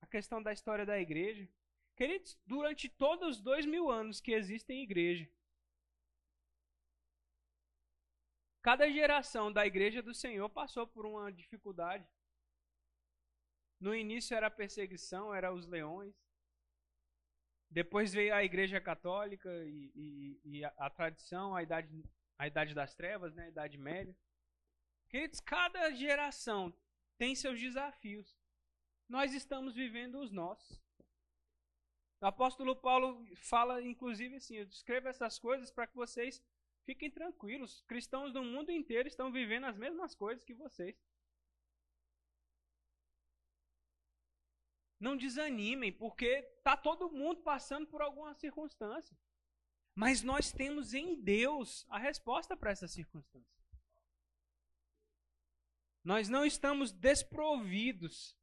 a 0.01 0.07
questão 0.07 0.41
da 0.41 0.53
história 0.53 0.85
da 0.85 0.99
igreja. 0.99 1.47
Queridos, 1.95 2.39
durante 2.45 2.89
todos 2.89 3.37
os 3.37 3.41
dois 3.41 3.65
mil 3.65 3.89
anos 3.89 4.19
que 4.19 4.31
existem 4.31 4.81
igreja, 4.81 5.29
cada 8.61 8.89
geração 8.89 9.51
da 9.51 9.65
igreja 9.65 10.01
do 10.01 10.13
Senhor 10.13 10.49
passou 10.49 10.87
por 10.87 11.05
uma 11.05 11.31
dificuldade. 11.31 12.07
No 13.79 13.93
início 13.93 14.35
era 14.35 14.47
a 14.47 14.51
perseguição, 14.51 15.35
era 15.35 15.53
os 15.53 15.67
leões. 15.67 16.15
Depois 17.69 18.13
veio 18.13 18.33
a 18.33 18.43
Igreja 18.43 18.79
Católica 18.79 19.49
e, 19.65 19.91
e, 19.95 20.41
e 20.45 20.65
a, 20.65 20.73
a, 20.77 20.89
tradição, 20.89 21.55
a 21.55 21.63
idade, 21.63 22.03
a 22.37 22.47
idade 22.47 22.73
das 22.73 22.93
trevas, 22.95 23.33
né, 23.33 23.45
a 23.45 23.49
Idade 23.49 23.77
Média. 23.77 24.15
Queridos, 25.09 25.39
cada 25.39 25.91
geração 25.91 26.71
tem 27.17 27.35
seus 27.35 27.59
desafios. 27.59 28.37
Nós 29.09 29.33
estamos 29.33 29.75
vivendo 29.75 30.19
os 30.19 30.31
nossos. 30.31 30.81
O 32.23 32.25
apóstolo 32.25 32.73
Paulo 32.73 33.25
fala, 33.35 33.81
inclusive, 33.81 34.37
assim: 34.37 34.55
eu 34.55 34.63
escrevo 34.63 35.09
essas 35.09 35.37
coisas 35.37 35.69
para 35.69 35.85
que 35.85 35.93
vocês 35.93 36.41
fiquem 36.85 37.11
tranquilos. 37.11 37.81
Cristãos 37.81 38.31
do 38.31 38.41
mundo 38.41 38.71
inteiro 38.71 39.09
estão 39.09 39.29
vivendo 39.29 39.65
as 39.65 39.75
mesmas 39.75 40.15
coisas 40.15 40.41
que 40.41 40.53
vocês. 40.53 40.95
Não 44.97 45.17
desanimem, 45.17 45.91
porque 45.91 46.43
tá 46.63 46.77
todo 46.77 47.11
mundo 47.11 47.41
passando 47.41 47.85
por 47.87 48.01
alguma 48.01 48.33
circunstância. 48.35 49.17
Mas 49.93 50.23
nós 50.23 50.49
temos 50.49 50.93
em 50.93 51.21
Deus 51.21 51.85
a 51.89 51.99
resposta 51.99 52.55
para 52.55 52.71
essa 52.71 52.87
circunstância. 52.87 53.61
Nós 56.01 56.29
não 56.29 56.45
estamos 56.45 56.93
desprovidos. 56.93 58.33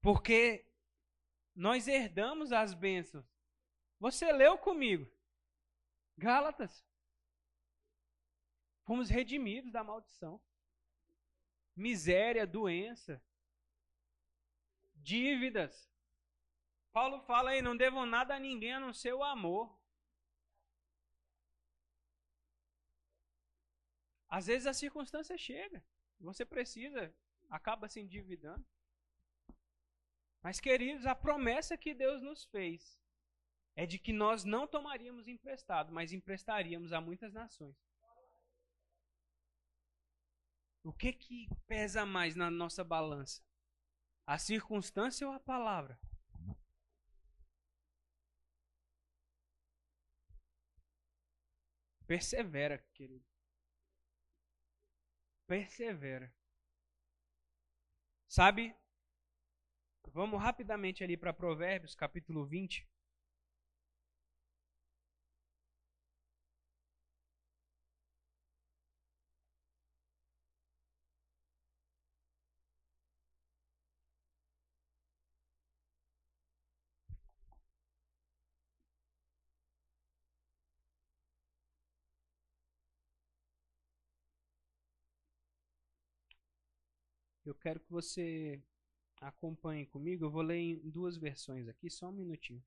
Porque 0.00 0.67
nós 1.58 1.88
herdamos 1.88 2.52
as 2.52 2.72
bênçãos. 2.72 3.26
Você 3.98 4.30
leu 4.30 4.56
comigo? 4.56 5.10
Gálatas. 6.16 6.86
Fomos 8.84 9.10
redimidos 9.10 9.72
da 9.72 9.82
maldição. 9.82 10.40
Miséria, 11.74 12.46
doença, 12.46 13.20
dívidas. 14.94 15.90
Paulo 16.92 17.20
fala 17.22 17.50
aí: 17.50 17.60
não 17.60 17.76
devam 17.76 18.06
nada 18.06 18.36
a 18.36 18.38
ninguém 18.38 18.74
a 18.74 18.80
não 18.80 18.92
ser 18.92 19.12
o 19.12 19.24
amor. 19.24 19.76
Às 24.28 24.46
vezes 24.46 24.66
a 24.68 24.72
circunstância 24.72 25.36
chega, 25.36 25.84
você 26.20 26.44
precisa, 26.44 27.12
acaba 27.50 27.88
se 27.88 27.98
endividando. 27.98 28.64
Mas, 30.42 30.60
queridos, 30.60 31.06
a 31.06 31.14
promessa 31.14 31.76
que 31.76 31.92
Deus 31.94 32.22
nos 32.22 32.44
fez 32.44 32.98
é 33.74 33.86
de 33.86 33.98
que 33.98 34.12
nós 34.12 34.44
não 34.44 34.66
tomaríamos 34.66 35.28
emprestado, 35.28 35.92
mas 35.92 36.12
emprestaríamos 36.12 36.92
a 36.92 37.00
muitas 37.00 37.32
nações. 37.32 37.76
O 40.82 40.92
que 40.92 41.12
que 41.12 41.48
pesa 41.66 42.06
mais 42.06 42.34
na 42.34 42.50
nossa 42.50 42.82
balança? 42.82 43.42
A 44.26 44.38
circunstância 44.38 45.26
ou 45.26 45.34
a 45.34 45.40
palavra? 45.40 45.98
Persevera, 52.06 52.78
querido. 52.94 53.24
Persevera. 55.46 56.32
Sabe? 58.26 58.74
Vamos 60.12 60.40
rapidamente 60.40 61.04
ali 61.04 61.16
para 61.16 61.32
Provérbios, 61.32 61.94
capítulo 61.94 62.44
20. 62.44 62.86
Eu 87.44 87.54
quero 87.54 87.80
que 87.80 87.90
você 87.90 88.62
acompanhe 89.20 89.86
comigo. 89.86 90.24
Eu 90.24 90.30
vou 90.30 90.42
ler 90.42 90.58
em 90.58 90.90
duas 90.90 91.16
versões 91.16 91.68
aqui, 91.68 91.90
só 91.90 92.08
um 92.08 92.12
minutinho. 92.12 92.62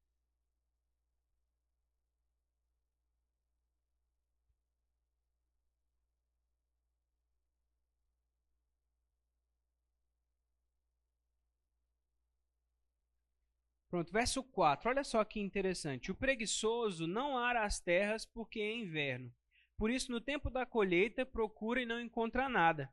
Pronto, 13.91 14.11
verso 14.11 14.41
4. 14.41 14.89
Olha 14.89 15.03
só 15.03 15.23
que 15.23 15.39
interessante. 15.39 16.11
O 16.11 16.15
preguiçoso 16.15 17.05
não 17.05 17.37
ara 17.37 17.63
as 17.63 17.79
terras 17.79 18.25
porque 18.25 18.59
é 18.59 18.75
inverno. 18.75 19.31
Por 19.77 19.91
isso, 19.91 20.11
no 20.11 20.19
tempo 20.21 20.49
da 20.49 20.65
colheita, 20.65 21.25
procura 21.25 21.81
e 21.81 21.85
não 21.85 21.99
encontra 21.99 22.47
nada. 22.49 22.91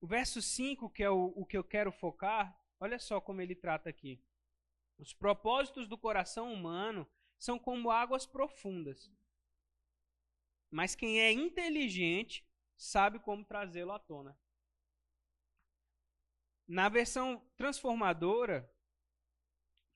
O 0.00 0.06
verso 0.06 0.40
5, 0.40 0.90
que 0.90 1.02
é 1.02 1.10
o, 1.10 1.32
o 1.34 1.44
que 1.44 1.56
eu 1.56 1.64
quero 1.64 1.90
focar, 1.90 2.56
olha 2.78 2.98
só 2.98 3.20
como 3.20 3.40
ele 3.40 3.54
trata 3.54 3.90
aqui. 3.90 4.22
Os 4.98 5.12
propósitos 5.12 5.88
do 5.88 5.98
coração 5.98 6.52
humano 6.52 7.08
são 7.38 7.58
como 7.58 7.90
águas 7.90 8.26
profundas. 8.26 9.10
Mas 10.70 10.94
quem 10.94 11.20
é 11.20 11.32
inteligente 11.32 12.46
sabe 12.76 13.18
como 13.18 13.44
trazê-lo 13.44 13.92
à 13.92 13.98
tona. 13.98 14.38
Na 16.66 16.88
versão 16.88 17.42
transformadora, 17.56 18.70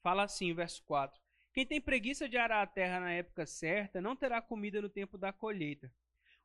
fala 0.03 0.25
assim, 0.25 0.55
verso 0.55 0.83
4: 0.85 1.21
Quem 1.53 1.67
tem 1.67 1.81
preguiça 1.81 2.29
de 2.29 2.39
arar 2.39 2.63
a 2.63 2.67
terra 2.67 3.01
na 3.01 3.13
época 3.13 3.47
certa 3.47 4.01
não 4.01 4.17
terá 4.17 4.41
comida 4.41 4.81
no 4.81 4.89
tempo 4.89 5.19
da 5.19 5.33
colheita. 5.33 5.93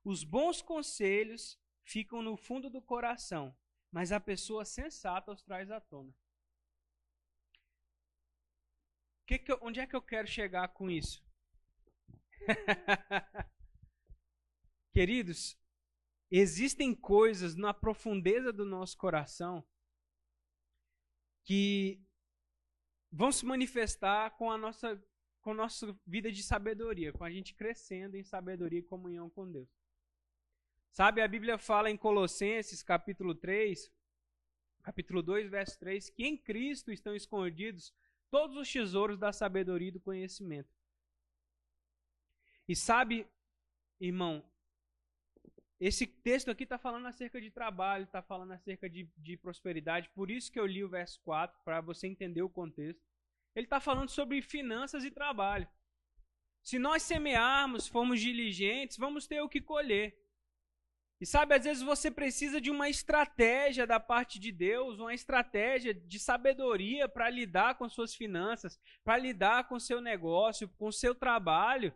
Os 0.03 0.23
bons 0.23 0.61
conselhos 0.61 1.59
ficam 1.87 2.21
no 2.21 2.35
fundo 2.35 2.69
do 2.69 2.81
coração, 2.81 3.55
mas 3.89 4.11
a 4.11 4.19
pessoa 4.19 4.65
sensata 4.65 5.31
os 5.31 5.41
traz 5.41 5.71
à 5.71 5.79
tona. 5.79 6.13
Que 9.25 9.39
que 9.39 9.51
eu, 9.51 9.59
onde 9.61 9.79
é 9.79 9.87
que 9.87 9.95
eu 9.95 10.01
quero 10.01 10.27
chegar 10.27 10.67
com 10.69 10.89
isso? 10.89 11.25
Queridos, 14.93 15.57
existem 16.29 16.93
coisas 16.93 17.55
na 17.55 17.73
profundeza 17.73 18.51
do 18.51 18.65
nosso 18.65 18.97
coração 18.97 19.65
que 21.45 22.03
vão 23.09 23.31
se 23.31 23.45
manifestar 23.45 24.31
com 24.31 24.51
a 24.51 24.57
nossa 24.57 25.01
com 25.41 25.51
a 25.51 25.53
nossa 25.53 25.97
vida 26.05 26.29
de 26.29 26.43
sabedoria, 26.43 27.13
com 27.13 27.23
a 27.23 27.31
gente 27.31 27.53
crescendo 27.53 28.17
em 28.17 28.23
sabedoria 28.23 28.79
e 28.79 28.83
comunhão 28.83 29.29
com 29.29 29.49
Deus. 29.49 29.76
Sabe, 30.97 31.21
a 31.21 31.27
Bíblia 31.27 31.59
fala 31.59 31.91
em 31.91 31.95
Colossenses, 31.95 32.81
capítulo 32.81 33.35
3, 33.35 33.93
capítulo 34.81 35.21
2, 35.21 35.47
verso 35.47 35.77
3, 35.77 36.09
que 36.09 36.25
em 36.25 36.35
Cristo 36.35 36.91
estão 36.91 37.15
escondidos 37.15 37.93
todos 38.31 38.57
os 38.57 38.73
tesouros 38.73 39.19
da 39.19 39.31
sabedoria 39.31 39.89
e 39.89 39.91
do 39.91 39.99
conhecimento. 39.99 40.75
E 42.67 42.75
sabe, 42.75 43.27
irmão, 43.99 44.43
esse 45.79 46.07
texto 46.07 46.49
aqui 46.49 46.63
está 46.63 46.79
falando 46.79 47.05
acerca 47.05 47.39
de 47.39 47.51
trabalho, 47.51 48.05
está 48.05 48.23
falando 48.23 48.53
acerca 48.53 48.89
de, 48.89 49.03
de 49.17 49.37
prosperidade, 49.37 50.09
por 50.15 50.31
isso 50.31 50.51
que 50.51 50.59
eu 50.59 50.65
li 50.65 50.83
o 50.83 50.89
verso 50.89 51.21
4, 51.21 51.61
para 51.63 51.79
você 51.79 52.07
entender 52.07 52.41
o 52.41 52.49
contexto. 52.49 53.05
Ele 53.53 53.67
está 53.67 53.79
falando 53.79 54.09
sobre 54.09 54.41
finanças 54.41 55.03
e 55.03 55.11
trabalho. 55.11 55.67
Se 56.63 56.79
nós 56.79 57.03
semearmos, 57.03 57.87
formos 57.87 58.19
diligentes, 58.19 58.97
vamos 58.97 59.27
ter 59.27 59.41
o 59.41 59.47
que 59.47 59.61
colher. 59.61 60.25
E 61.19 61.25
sabe, 61.25 61.55
às 61.55 61.63
vezes 61.63 61.81
você 61.81 62.11
precisa 62.11 62.61
de 62.61 62.69
uma 62.69 62.89
estratégia 62.89 63.87
da 63.87 63.99
parte 63.99 64.39
de 64.39 64.51
Deus, 64.51 64.99
uma 64.99 65.13
estratégia 65.13 65.93
de 65.93 66.19
sabedoria 66.19 67.09
para 67.09 67.29
lidar 67.29 67.75
com 67.75 67.89
suas 67.89 68.13
finanças, 68.13 68.79
para 69.03 69.17
lidar 69.17 69.67
com 69.67 69.79
seu 69.79 69.99
negócio, 69.99 70.69
com 70.77 70.91
seu 70.91 71.15
trabalho. 71.15 71.91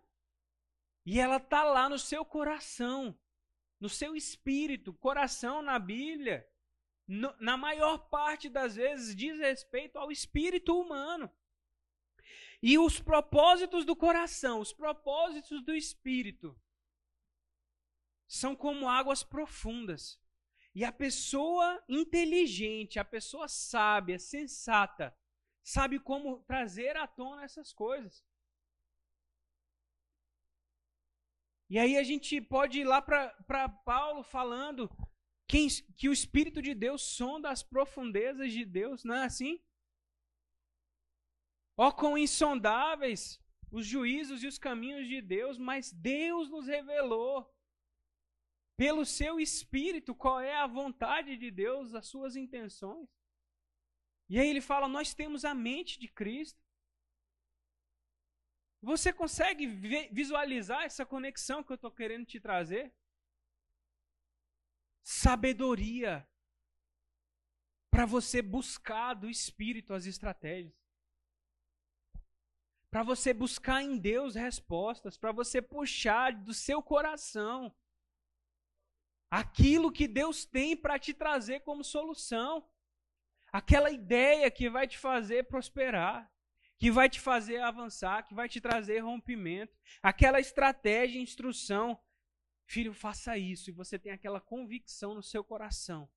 E 1.06 1.20
ela 1.20 1.38
está 1.38 1.64
lá 1.64 1.88
no 1.88 2.00
seu 2.00 2.26
coração 2.26 3.16
no 3.82 3.90
seu 3.90 4.16
espírito. 4.16 4.94
Coração 4.94 5.64
na 5.64 5.80
Bíblia, 5.80 6.48
no, 7.08 7.36
na 7.40 7.58
maior 7.58 7.98
parte 8.10 8.48
das 8.48 8.76
vezes, 8.76 9.16
diz 9.16 9.40
respeito 9.40 9.98
ao 9.98 10.12
espírito 10.12 10.80
humano. 10.80 11.30
E 12.62 12.78
os 12.78 13.00
propósitos 13.00 13.84
do 13.84 13.96
coração, 13.96 14.60
os 14.60 14.72
propósitos 14.72 15.66
do 15.66 15.74
espírito, 15.74 16.56
são 18.32 18.56
como 18.56 18.88
águas 18.88 19.24
profundas. 19.24 20.18
E 20.74 20.86
a 20.86 20.92
pessoa 20.92 21.84
inteligente, 21.90 22.98
a 22.98 23.04
pessoa 23.04 23.50
sábia, 23.50 24.18
sensata, 24.18 25.14
sabe 25.62 26.00
como 26.00 26.42
trazer 26.44 26.96
à 26.96 27.06
tona 27.06 27.44
essas 27.44 27.74
coisas. 27.74 28.26
E 31.70 31.78
aí 31.78 31.98
a 31.98 32.04
gente 32.04 32.40
pode 32.40 32.80
ir 32.80 32.86
lá 32.86 33.02
para 33.02 33.68
Paulo 33.84 34.24
falando 34.24 34.90
que, 35.46 35.68
que 35.98 36.08
o 36.08 36.14
Espírito 36.14 36.62
de 36.62 36.74
Deus 36.74 37.02
sonda 37.02 37.50
as 37.50 37.62
profundezas 37.62 38.54
de 38.54 38.64
Deus, 38.64 39.04
não 39.04 39.16
é 39.16 39.26
assim? 39.26 39.62
Ó, 41.76 41.92
quão 41.92 42.18
insondáveis 42.18 43.42
os 43.70 43.86
juízos 43.86 44.42
e 44.42 44.48
os 44.48 44.58
caminhos 44.58 45.06
de 45.06 45.22
Deus, 45.22 45.58
mas 45.58 45.92
Deus 45.92 46.50
nos 46.50 46.68
revelou 46.68 47.54
pelo 48.78 49.06
seu 49.06 49.40
Espírito 49.40 50.16
qual 50.16 50.40
é 50.40 50.56
a 50.56 50.68
vontade 50.68 51.38
de 51.38 51.52
Deus, 51.52 51.94
as 51.94 52.08
suas 52.08 52.36
intenções. 52.36 53.08
E 54.30 54.40
aí 54.40 54.48
ele 54.48 54.62
fala: 54.62 54.88
Nós 54.88 55.14
temos 55.14 55.46
a 55.46 55.54
mente 55.54 56.00
de 56.00 56.08
Cristo. 56.08 56.60
Você 58.82 59.14
consegue 59.14 59.68
visualizar 60.12 60.84
essa 60.84 61.06
conexão 61.06 61.64
que 61.64 61.72
eu 61.72 61.76
estou 61.76 61.92
querendo 61.92 62.26
te 62.26 62.40
trazer? 62.40 62.92
Sabedoria 65.04 66.28
para 67.92 68.06
você 68.06 68.42
buscar 68.42 69.14
do 69.14 69.30
Espírito 69.30 69.94
as 69.94 70.06
estratégias. 70.06 70.74
Para 72.90 73.04
você 73.04 73.34
buscar 73.34 73.84
em 73.84 73.98
Deus 73.98 74.34
respostas, 74.34 75.18
para 75.18 75.32
você 75.32 75.62
puxar 75.62 76.34
do 76.34 76.54
seu 76.54 76.82
coração 76.82 77.74
aquilo 79.32 79.92
que 79.92 80.08
Deus 80.08 80.46
tem 80.46 80.78
para 80.78 81.00
te 81.00 81.14
trazer 81.14 81.62
como 81.62 81.84
solução. 81.84 82.64
Aquela 83.52 83.90
ideia 83.90 84.52
que 84.52 84.70
vai 84.70 84.88
te 84.88 85.00
fazer 85.00 85.46
prosperar 85.46 86.32
que 86.82 86.90
vai 86.90 87.08
te 87.08 87.20
fazer 87.20 87.62
avançar, 87.62 88.24
que 88.24 88.34
vai 88.34 88.50
te 88.50 88.60
trazer 88.60 88.98
rompimento, 89.02 89.72
aquela 90.02 90.40
estratégia, 90.40 91.22
instrução. 91.22 91.96
Filho, 92.66 92.92
faça 92.92 93.38
isso 93.38 93.70
e 93.70 93.74
você 93.74 94.00
tem 94.00 94.12
aquela 94.12 94.42
convicção 94.42 95.14
no 95.14 95.22
seu 95.22 95.44
coração 95.44 96.10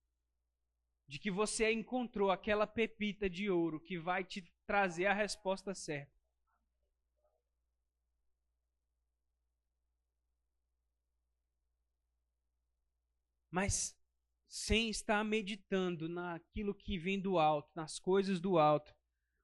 de 1.07 1.19
que 1.19 1.29
você 1.29 1.71
encontrou 1.71 2.31
aquela 2.31 2.65
pepita 2.65 3.29
de 3.29 3.47
ouro 3.47 3.79
que 3.79 3.99
vai 3.99 4.23
te 4.23 4.41
trazer 4.65 5.05
a 5.05 5.13
resposta 5.13 5.75
certa. 5.75 6.14
Mas 13.55 13.97
sem 14.49 14.89
estar 14.89 15.23
meditando 15.23 16.09
naquilo 16.09 16.75
que 16.75 16.97
vem 16.97 17.17
do 17.17 17.39
alto, 17.39 17.71
nas 17.73 17.97
coisas 17.97 18.37
do 18.41 18.57
alto, 18.57 18.93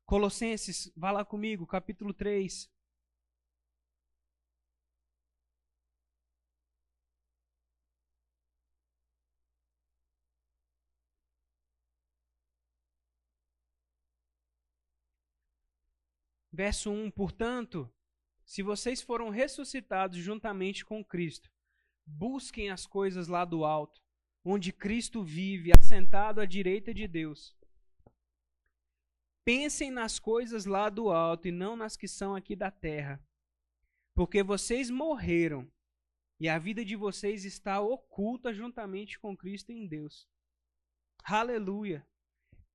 Colossenses, 0.05 0.91
vá 0.97 1.13
lá 1.13 1.23
comigo, 1.23 1.65
capítulo 1.65 2.13
3. 2.13 2.69
Verso 16.51 16.91
1: 16.91 17.11
Portanto, 17.11 17.89
se 18.43 18.61
vocês 18.61 19.01
foram 19.01 19.29
ressuscitados 19.29 20.17
juntamente 20.17 20.83
com 20.83 21.01
Cristo, 21.01 21.49
busquem 22.05 22.69
as 22.69 22.85
coisas 22.85 23.27
lá 23.27 23.45
do 23.45 23.63
alto, 23.63 24.01
onde 24.43 24.71
Cristo 24.71 25.23
vive, 25.23 25.71
assentado 25.71 26.41
à 26.41 26.45
direita 26.45 26.93
de 26.93 27.07
Deus. 27.07 27.55
Pensem 29.43 29.89
nas 29.89 30.19
coisas 30.19 30.65
lá 30.65 30.89
do 30.89 31.09
alto 31.09 31.47
e 31.47 31.51
não 31.51 31.75
nas 31.75 31.97
que 31.97 32.07
são 32.07 32.35
aqui 32.35 32.55
da 32.55 32.69
terra. 32.69 33.19
Porque 34.13 34.43
vocês 34.43 34.89
morreram 34.89 35.71
e 36.39 36.49
a 36.49 36.57
vida 36.57 36.83
de 36.83 36.95
vocês 36.95 37.45
está 37.45 37.79
oculta 37.79 38.53
juntamente 38.53 39.19
com 39.19 39.35
Cristo 39.35 39.71
em 39.71 39.87
Deus. 39.87 40.27
Aleluia! 41.23 42.05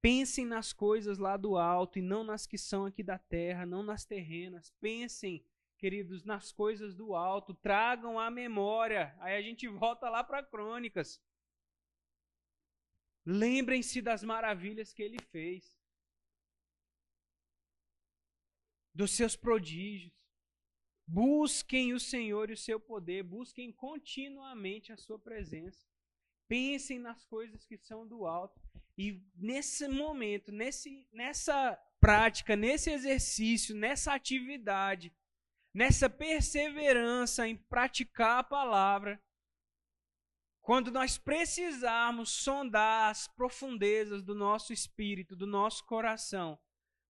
Pensem 0.00 0.46
nas 0.46 0.72
coisas 0.72 1.18
lá 1.18 1.36
do 1.36 1.56
alto 1.56 1.98
e 1.98 2.02
não 2.02 2.22
nas 2.22 2.46
que 2.46 2.56
são 2.56 2.86
aqui 2.86 3.02
da 3.02 3.18
terra, 3.18 3.66
não 3.66 3.82
nas 3.82 4.04
terrenas. 4.04 4.72
Pensem, 4.80 5.44
queridos, 5.76 6.24
nas 6.24 6.52
coisas 6.52 6.94
do 6.94 7.14
alto. 7.14 7.54
Tragam 7.54 8.18
a 8.18 8.30
memória. 8.30 9.16
Aí 9.20 9.36
a 9.36 9.42
gente 9.42 9.68
volta 9.68 10.08
lá 10.08 10.24
para 10.24 10.42
Crônicas. 10.42 11.22
Lembrem-se 13.24 14.00
das 14.00 14.22
maravilhas 14.22 14.92
que 14.92 15.02
ele 15.02 15.18
fez. 15.30 15.76
dos 18.96 19.10
seus 19.10 19.36
prodígios. 19.36 20.12
Busquem 21.06 21.92
o 21.92 22.00
Senhor 22.00 22.50
e 22.50 22.54
o 22.54 22.56
seu 22.56 22.80
poder, 22.80 23.22
busquem 23.22 23.70
continuamente 23.70 24.90
a 24.90 24.96
sua 24.96 25.18
presença. 25.18 25.86
Pensem 26.48 26.98
nas 26.98 27.24
coisas 27.24 27.64
que 27.64 27.76
são 27.76 28.06
do 28.06 28.24
alto. 28.24 28.60
E 28.96 29.22
nesse 29.36 29.86
momento, 29.86 30.50
nesse, 30.50 31.06
nessa 31.12 31.76
prática, 32.00 32.56
nesse 32.56 32.90
exercício, 32.90 33.76
nessa 33.76 34.14
atividade, 34.14 35.12
nessa 35.76 36.08
perseverança 36.08 37.46
em 37.46 37.54
praticar 37.54 38.38
a 38.38 38.42
palavra, 38.42 39.22
quando 40.62 40.90
nós 40.90 41.18
precisarmos 41.18 42.30
sondar 42.30 43.10
as 43.10 43.28
profundezas 43.28 44.22
do 44.22 44.34
nosso 44.34 44.72
espírito, 44.72 45.36
do 45.36 45.46
nosso 45.46 45.84
coração, 45.84 46.58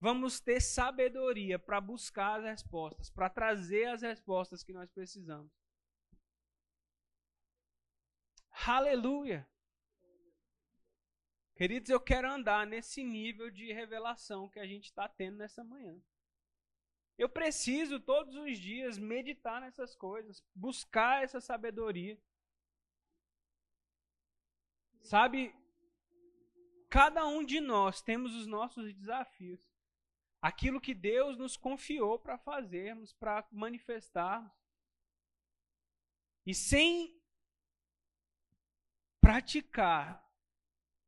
vamos 0.01 0.41
ter 0.41 0.61
sabedoria 0.61 1.61
para 1.61 1.81
buscar 1.81 2.41
as 2.41 2.45
respostas, 2.45 3.09
para 3.09 3.31
trazer 3.31 3.85
as 3.85 4.03
respostas 4.03 4.65
que 4.65 4.73
nós 4.73 4.91
precisamos. 4.91 5.53
Aleluia! 8.67 9.49
Queridos, 11.55 11.89
eu 11.89 12.01
quero 12.01 12.29
andar 12.29 12.67
nesse 12.67 13.05
nível 13.05 13.49
de 13.49 13.73
revelação 13.73 14.49
que 14.49 14.59
a 14.59 14.67
gente 14.67 14.87
está 14.87 15.09
tendo 15.09 15.37
nessa 15.37 15.63
manhã. 15.63 15.97
Eu 17.19 17.29
preciso 17.29 17.99
todos 17.99 18.35
os 18.35 18.59
dias 18.59 18.99
meditar 18.99 19.61
nessas 19.61 19.95
coisas, 19.95 20.45
buscar 20.55 21.23
essa 21.23 21.41
sabedoria. 21.41 22.19
Sabe, 25.03 25.55
cada 26.91 27.27
um 27.27 27.45
de 27.45 27.61
nós 27.61 28.03
temos 28.03 28.35
os 28.35 28.47
nossos 28.47 28.93
desafios 28.93 29.61
aquilo 30.47 30.81
que 30.81 30.95
Deus 30.95 31.37
nos 31.37 31.57
confiou 31.57 32.19
para 32.19 32.39
fazermos, 32.39 33.13
para 33.13 33.47
manifestarmos. 33.51 34.53
E 36.45 36.55
sem 36.55 37.21
praticar 39.21 40.25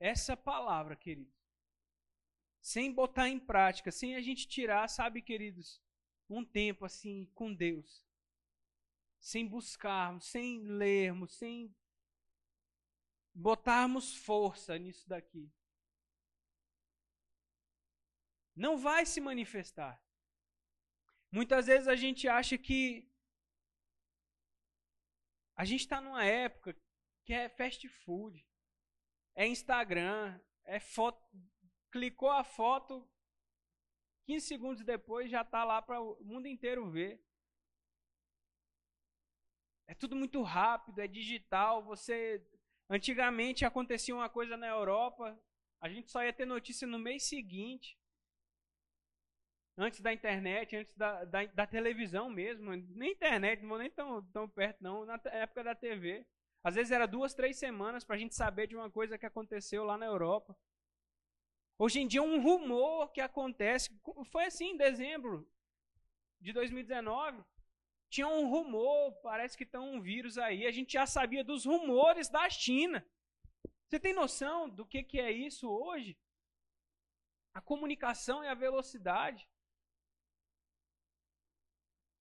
essa 0.00 0.36
palavra, 0.36 0.96
queridos, 0.96 1.32
sem 2.60 2.92
botar 2.92 3.28
em 3.28 3.38
prática, 3.38 3.92
sem 3.92 4.16
a 4.16 4.20
gente 4.20 4.48
tirar, 4.48 4.88
sabe, 4.88 5.22
queridos, 5.22 5.80
um 6.28 6.44
tempo 6.44 6.84
assim 6.84 7.26
com 7.34 7.54
Deus, 7.54 8.04
sem 9.18 9.46
buscarmos, 9.46 10.26
sem 10.26 10.62
lermos, 10.62 11.34
sem 11.34 11.74
botarmos 13.34 14.14
força 14.14 14.78
nisso 14.78 15.08
daqui, 15.08 15.50
não 18.54 18.76
vai 18.76 19.06
se 19.06 19.20
manifestar. 19.20 20.02
Muitas 21.30 21.66
vezes 21.66 21.86
a 21.86 21.94
gente 21.94 22.26
acha 22.26 22.58
que 22.58 23.08
a 25.54 25.64
gente 25.64 25.80
está 25.80 26.00
numa 26.00 26.24
época 26.24 26.76
que 27.24 27.32
é 27.32 27.48
fast 27.48 27.86
food, 27.88 28.44
é 29.34 29.46
Instagram, 29.46 30.40
é 30.64 30.80
foto, 30.80 31.22
clicou 31.90 32.30
a 32.30 32.42
foto, 32.42 33.08
15 34.28 34.46
segundos 34.46 34.84
depois 34.84 35.30
já 35.30 35.40
está 35.40 35.64
lá 35.64 35.80
para 35.80 35.98
o 35.98 36.22
mundo 36.22 36.46
inteiro 36.46 36.90
ver. 36.90 37.18
É 39.86 39.94
tudo 39.94 40.14
muito 40.14 40.42
rápido, 40.42 41.00
é 41.00 41.08
digital. 41.08 41.82
Você 41.84 42.46
antigamente 42.90 43.64
acontecia 43.64 44.14
uma 44.14 44.28
coisa 44.28 44.54
na 44.54 44.66
Europa, 44.66 45.40
a 45.80 45.88
gente 45.88 46.10
só 46.10 46.22
ia 46.22 46.32
ter 46.32 46.44
notícia 46.44 46.86
no 46.86 46.98
mês 46.98 47.22
seguinte 47.22 47.98
antes 49.78 50.00
da 50.00 50.12
internet, 50.12 50.76
antes 50.76 50.94
da, 50.94 51.24
da, 51.24 51.46
da, 51.46 51.66
televisão 51.66 52.28
mesmo, 52.28 52.76
nem 52.76 53.12
internet, 53.12 53.62
não 53.62 53.68
vou 53.70 53.78
nem 53.78 53.90
tão, 53.90 54.22
tão 54.26 54.46
perto 54.46 54.82
não, 54.82 55.06
na 55.06 55.18
época 55.24 55.64
da 55.64 55.74
TV. 55.74 56.26
Às 56.62 56.74
vezes 56.74 56.92
era 56.92 57.06
duas, 57.06 57.32
três 57.32 57.56
semanas 57.56 58.04
para 58.04 58.16
a 58.16 58.18
gente 58.18 58.34
saber 58.34 58.66
de 58.66 58.76
uma 58.76 58.90
coisa 58.90 59.16
que 59.16 59.24
aconteceu 59.24 59.84
lá 59.84 59.96
na 59.96 60.04
Europa. 60.04 60.54
Hoje 61.78 62.00
em 62.00 62.08
dia 62.08 62.22
um 62.22 62.42
rumor 62.42 63.12
que 63.12 63.20
acontece, 63.20 63.88
foi 64.32 64.46
assim 64.46 64.70
em 64.70 64.76
dezembro 64.76 65.48
de 66.40 66.52
2019, 66.52 67.44
tinha 68.10 68.26
um 68.26 68.48
rumor, 68.48 69.12
parece 69.22 69.56
que 69.56 69.64
tem 69.64 69.80
um 69.80 70.00
vírus 70.00 70.38
aí, 70.38 70.66
a 70.66 70.72
gente 70.72 70.94
já 70.94 71.06
sabia 71.06 71.44
dos 71.44 71.64
rumores 71.64 72.28
da 72.28 72.48
China. 72.50 73.06
Você 73.86 74.00
tem 74.00 74.12
noção 74.12 74.68
do 74.68 74.84
que, 74.84 75.04
que 75.04 75.20
é 75.20 75.30
isso 75.30 75.70
hoje? 75.70 76.18
A 77.54 77.60
comunicação 77.60 78.42
e 78.42 78.48
a 78.48 78.54
velocidade. 78.54 79.48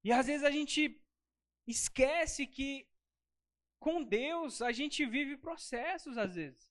E 0.03 0.11
às 0.11 0.27
vezes 0.27 0.43
a 0.43 0.51
gente 0.51 1.01
esquece 1.65 2.45
que 2.45 2.87
com 3.79 4.03
Deus 4.03 4.61
a 4.61 4.71
gente 4.71 5.05
vive 5.05 5.35
processos 5.35 6.17
às 6.17 6.35
vezes. 6.35 6.69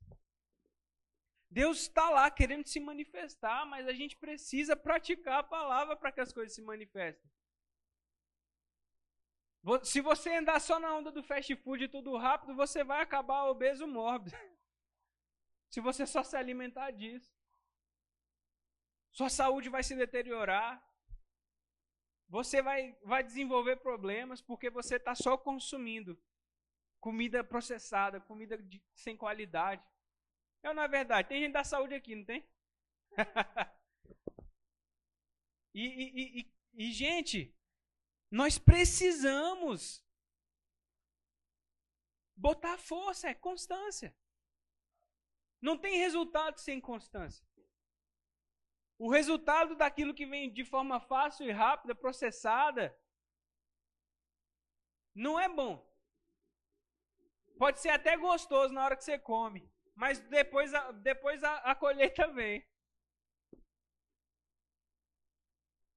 Deus 1.51 1.83
está 1.83 2.11
lá 2.11 2.31
querendo 2.31 2.67
se 2.67 2.81
manifestar, 2.81 3.65
mas 3.67 3.87
a 3.87 3.93
gente 3.93 4.17
precisa 4.17 4.77
praticar 4.77 5.41
a 5.41 5.45
palavra 5.45 5.97
para 5.97 6.13
que 6.13 6.21
as 6.21 6.33
coisas 6.33 6.55
se 6.55 6.63
manifestem. 6.63 7.31
Se 9.83 10.01
você 10.01 10.37
andar 10.37 10.61
só 10.61 10.79
na 10.79 10.95
onda 10.95 11.11
do 11.11 11.23
fast 11.23 11.55
food 11.57 11.89
tudo 11.89 12.17
rápido, 12.17 12.55
você 12.55 12.85
vai 12.85 13.01
acabar 13.03 13.47
obeso 13.47 13.87
mórbido. 13.87 14.37
Se 15.69 15.81
você 15.81 16.07
só 16.07 16.23
se 16.23 16.37
alimentar 16.37 16.93
disso. 16.93 17.35
Sua 19.11 19.29
saúde 19.29 19.69
vai 19.69 19.83
se 19.83 19.97
deteriorar. 19.97 20.81
Você 22.29 22.63
vai, 22.63 22.97
vai 23.03 23.25
desenvolver 23.25 23.77
problemas 23.77 24.41
porque 24.41 24.71
você 24.71 24.97
está 24.97 25.15
só 25.15 25.37
consumindo 25.37 26.17
comida 27.01 27.43
processada, 27.43 28.21
comida 28.21 28.57
de, 28.57 28.83
sem 28.95 29.17
qualidade. 29.17 29.85
É 30.66 30.72
na 30.74 30.88
verdade, 30.88 31.29
tem 31.29 31.42
gente 31.42 31.52
da 31.52 31.62
saúde 31.62 31.94
aqui, 31.94 32.16
não 32.16 32.24
tem? 32.24 32.44
e, 35.72 35.85
e, 35.85 36.40
e, 36.40 36.52
e, 36.74 36.92
gente, 36.92 37.57
nós 38.29 38.59
precisamos 38.59 40.05
botar 42.35 42.76
força, 42.79 43.29
é 43.29 43.35
constância. 43.35 44.12
Não 45.62 45.79
tem 45.79 45.98
resultado 45.98 46.59
sem 46.59 46.81
constância. 46.81 47.46
O 48.98 49.09
resultado 49.09 49.76
daquilo 49.76 50.14
que 50.14 50.26
vem 50.26 50.52
de 50.52 50.64
forma 50.64 50.98
fácil 50.98 51.46
e 51.46 51.52
rápida, 51.52 51.94
processada, 51.94 53.00
não 55.14 55.38
é 55.38 55.48
bom. 55.48 55.88
Pode 57.57 57.79
ser 57.79 57.90
até 57.90 58.16
gostoso 58.16 58.74
na 58.74 58.85
hora 58.85 58.96
que 58.96 59.05
você 59.05 59.16
come, 59.16 59.72
mas 59.97 60.19
depois, 60.21 60.75
a, 60.75 60.93
depois 60.93 61.43
a, 61.43 61.57
a 61.71 61.75
colheita 61.75 62.29
vem. 62.29 62.63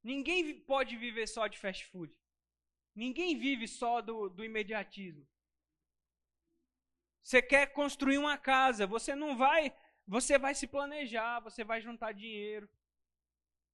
Ninguém 0.01 0.61
pode 0.61 0.95
viver 0.95 1.27
só 1.27 1.45
de 1.47 1.59
fast 1.59 1.85
food. 1.85 2.15
Ninguém 2.95 3.37
vive 3.37 3.67
só 3.67 4.01
do, 4.01 4.29
do 4.29 4.43
imediatismo. 4.43 5.27
Você 7.21 7.41
quer 7.41 7.73
construir 7.73 8.17
uma 8.17 8.37
casa, 8.37 8.87
você 8.87 9.13
não 9.13 9.37
vai, 9.37 9.75
você 10.07 10.39
vai 10.39 10.55
se 10.55 10.65
planejar, 10.65 11.41
você 11.41 11.63
vai 11.63 11.81
juntar 11.81 12.13
dinheiro. 12.13 12.69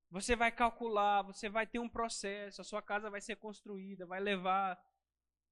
Você 0.10 0.36
vai 0.36 0.52
calcular, 0.52 1.22
você 1.22 1.50
vai 1.50 1.68
ter 1.68 1.80
um 1.80 1.90
processo, 1.90 2.62
a 2.62 2.64
sua 2.64 2.82
casa 2.82 3.10
vai 3.10 3.22
ser 3.22 3.36
construída, 3.36 4.06
vai 4.06 4.20
levar, 4.20 4.80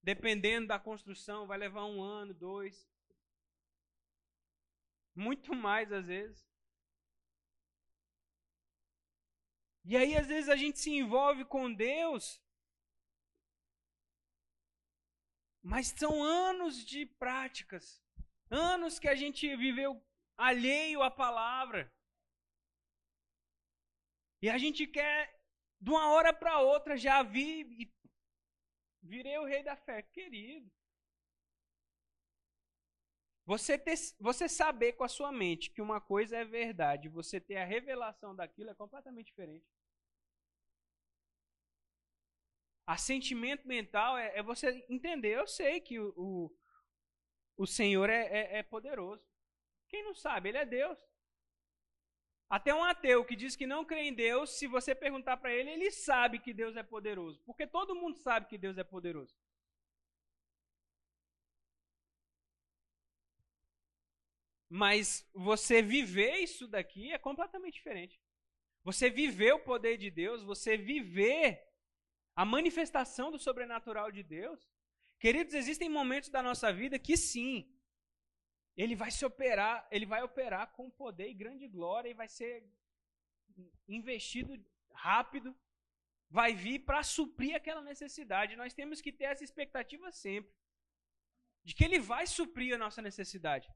dependendo 0.02 0.68
da 0.68 0.80
construção, 0.80 1.46
vai 1.46 1.58
levar 1.58 1.86
um 1.86 2.02
ano, 2.02 2.34
dois. 2.34 2.88
Muito 5.16 5.54
mais 5.56 5.92
às 5.92 6.08
vezes. 6.08 6.48
E 9.86 9.98
aí, 9.98 10.16
às 10.16 10.28
vezes, 10.28 10.50
a 10.50 10.56
gente 10.56 10.80
se 10.80 10.92
envolve 10.92 11.44
com 11.44 11.74
Deus, 11.74 12.42
mas 15.62 15.88
são 15.88 16.24
anos 16.24 16.86
de 16.86 17.06
práticas, 17.06 18.02
anos 18.50 18.98
que 18.98 19.10
a 19.10 19.16
gente 19.16 19.56
viveu 19.58 20.02
alheio 20.38 21.02
à 21.02 21.12
palavra. 21.12 21.94
E 24.42 24.50
a 24.50 24.58
gente 24.58 24.88
quer, 24.88 25.38
de 25.82 25.90
uma 25.90 26.12
hora 26.14 26.34
para 26.34 26.60
outra, 26.60 26.98
já 26.98 27.22
vir 27.22 27.66
e 27.80 27.94
virei 29.02 29.38
o 29.38 29.46
rei 29.46 29.64
da 29.64 29.76
fé. 29.76 30.02
Querido. 30.02 30.72
Você, 33.46 33.78
ter, 33.78 33.96
você 34.20 34.48
saber 34.48 34.94
com 34.94 35.04
a 35.04 35.10
sua 35.10 35.32
mente 35.32 35.70
que 35.70 35.82
uma 35.82 36.00
coisa 36.00 36.38
é 36.38 36.46
verdade, 36.46 37.10
você 37.10 37.42
ter 37.42 37.58
a 37.58 37.66
revelação 37.66 38.34
daquilo 38.34 38.70
é 38.70 38.76
completamente 38.76 39.28
diferente. 39.28 39.68
Assentimento 42.86 43.68
mental 43.68 44.18
é, 44.18 44.38
é 44.38 44.44
você 44.44 44.86
entender. 44.90 45.38
Eu 45.38 45.48
sei 45.48 45.82
que 45.82 46.00
o, 46.00 46.14
o, 46.18 46.58
o 47.58 47.66
Senhor 47.66 48.10
é, 48.10 48.28
é, 48.28 48.58
é 48.60 48.64
poderoso. 48.64 49.26
Quem 49.90 50.04
não 50.04 50.16
sabe, 50.16 50.50
Ele 50.50 50.58
é 50.58 50.66
Deus. 50.66 50.98
Até 52.50 52.74
um 52.74 52.84
ateu 52.84 53.26
que 53.26 53.36
diz 53.36 53.56
que 53.56 53.66
não 53.66 53.84
crê 53.84 54.04
em 54.04 54.14
Deus, 54.14 54.52
se 54.52 54.68
você 54.68 54.94
perguntar 54.94 55.38
para 55.38 55.52
ele, 55.52 55.72
ele 55.72 55.90
sabe 55.90 56.38
que 56.38 56.54
Deus 56.54 56.76
é 56.76 56.84
poderoso. 56.84 57.42
Porque 57.48 57.66
todo 57.66 57.96
mundo 57.96 58.18
sabe 58.20 58.46
que 58.46 58.60
Deus 58.60 58.78
é 58.78 58.84
poderoso. 58.84 59.36
Mas 64.76 65.24
você 65.36 65.84
viver 65.84 66.38
isso 66.38 66.68
daqui 66.68 67.12
é 67.14 67.20
completamente 67.20 67.76
diferente. 67.76 68.20
Você 68.84 69.08
viver 69.08 69.54
o 69.54 69.60
poder 69.60 69.98
de 69.98 70.10
Deus, 70.10 70.42
você 70.42 70.76
viver 70.76 71.64
a 72.36 72.44
manifestação 72.44 73.30
do 73.30 73.38
sobrenatural 73.38 74.12
de 74.12 74.24
Deus. 74.24 74.68
Queridos, 75.20 75.54
existem 75.54 75.88
momentos 75.88 76.30
da 76.30 76.42
nossa 76.42 76.74
vida 76.74 76.98
que 76.98 77.16
sim, 77.16 77.72
ele 78.76 78.96
vai 78.96 79.12
se 79.12 79.24
operar, 79.24 79.88
ele 79.92 80.08
vai 80.08 80.24
operar 80.24 80.72
com 80.72 80.90
poder 80.90 81.30
e 81.30 81.36
grande 81.36 81.68
glória 81.68 82.10
e 82.10 82.16
vai 82.16 82.28
ser 82.28 82.68
investido 83.88 84.60
rápido, 84.92 85.56
vai 86.32 86.56
vir 86.56 86.80
para 86.80 87.04
suprir 87.04 87.56
aquela 87.56 87.84
necessidade. 87.84 88.56
Nós 88.56 88.74
temos 88.74 89.00
que 89.02 89.12
ter 89.12 89.26
essa 89.26 89.44
expectativa 89.44 90.12
sempre 90.12 90.52
de 91.64 91.76
que 91.76 91.84
ele 91.84 92.00
vai 92.00 92.26
suprir 92.26 92.74
a 92.74 92.80
nossa 92.80 93.04
necessidade. 93.04 93.72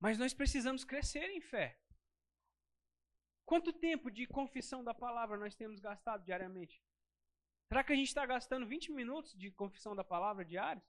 Mas 0.00 0.18
nós 0.18 0.32
precisamos 0.32 0.84
crescer 0.84 1.30
em 1.30 1.40
fé. 1.40 1.78
Quanto 3.44 3.72
tempo 3.72 4.10
de 4.10 4.26
confissão 4.26 4.84
da 4.84 4.94
palavra 4.94 5.36
nós 5.36 5.54
temos 5.54 5.80
gastado 5.80 6.24
diariamente? 6.24 6.82
Será 7.68 7.82
que 7.82 7.92
a 7.92 7.96
gente 7.96 8.08
está 8.08 8.24
gastando 8.24 8.66
20 8.66 8.92
minutos 8.92 9.34
de 9.34 9.50
confissão 9.50 9.96
da 9.96 10.04
palavra 10.04 10.44
diários? 10.44 10.84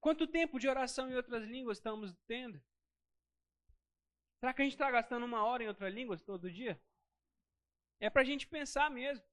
Quanto 0.00 0.26
tempo 0.26 0.58
de 0.58 0.68
oração 0.68 1.08
em 1.08 1.14
outras 1.14 1.44
línguas 1.44 1.78
estamos 1.78 2.12
tendo? 2.26 2.60
Será 4.40 4.52
que 4.52 4.62
a 4.62 4.64
gente 4.64 4.74
está 4.74 4.90
gastando 4.90 5.24
uma 5.24 5.44
hora 5.44 5.62
em 5.62 5.68
outras 5.68 5.94
línguas 5.94 6.20
todo 6.20 6.50
dia? 6.50 6.82
É 8.00 8.10
para 8.10 8.22
a 8.22 8.24
gente 8.24 8.46
pensar 8.46 8.90
mesmo. 8.90 9.24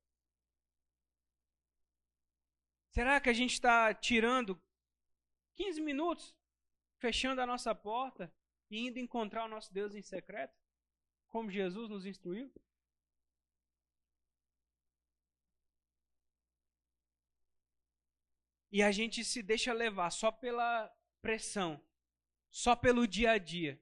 Será 2.92 3.20
que 3.20 3.30
a 3.30 3.34
gente 3.34 3.54
está 3.54 3.94
tirando 3.94 4.62
15 5.56 5.82
minutos 5.82 6.36
fechando 7.00 7.42
a 7.42 7.46
nossa 7.46 7.74
porta 7.74 8.32
e 8.70 8.88
indo 8.88 9.00
encontrar 9.00 9.46
o 9.46 9.48
nosso 9.48 9.74
Deus 9.74 9.96
em 9.96 10.02
secreto, 10.02 10.56
como 11.30 11.50
Jesus 11.50 11.90
nos 11.90 12.06
instruiu? 12.06 12.52
E 18.72 18.84
a 18.84 18.92
gente 18.92 19.24
se 19.26 19.42
deixa 19.42 19.74
levar 19.74 20.12
só 20.12 20.32
pela 20.32 20.94
pressão, 21.22 21.84
só 22.52 22.76
pelo 22.76 23.08
dia 23.08 23.32
a 23.32 23.38
dia. 23.40 23.82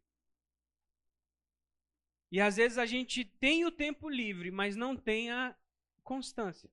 E 2.31 2.39
às 2.39 2.55
vezes 2.55 2.77
a 2.77 2.85
gente 2.85 3.25
tem 3.25 3.65
o 3.65 3.71
tempo 3.71 4.09
livre, 4.09 4.51
mas 4.51 4.75
não 4.75 4.95
tem 4.95 5.31
a 5.31 5.57
constância. 6.03 6.69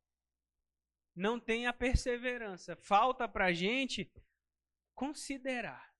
Não 1.14 1.38
tem 1.40 1.66
a 1.66 1.72
perseverança. 1.72 2.76
Falta 2.76 3.28
para 3.28 3.46
a 3.46 3.52
gente 3.52 4.12
considerar 4.94 5.93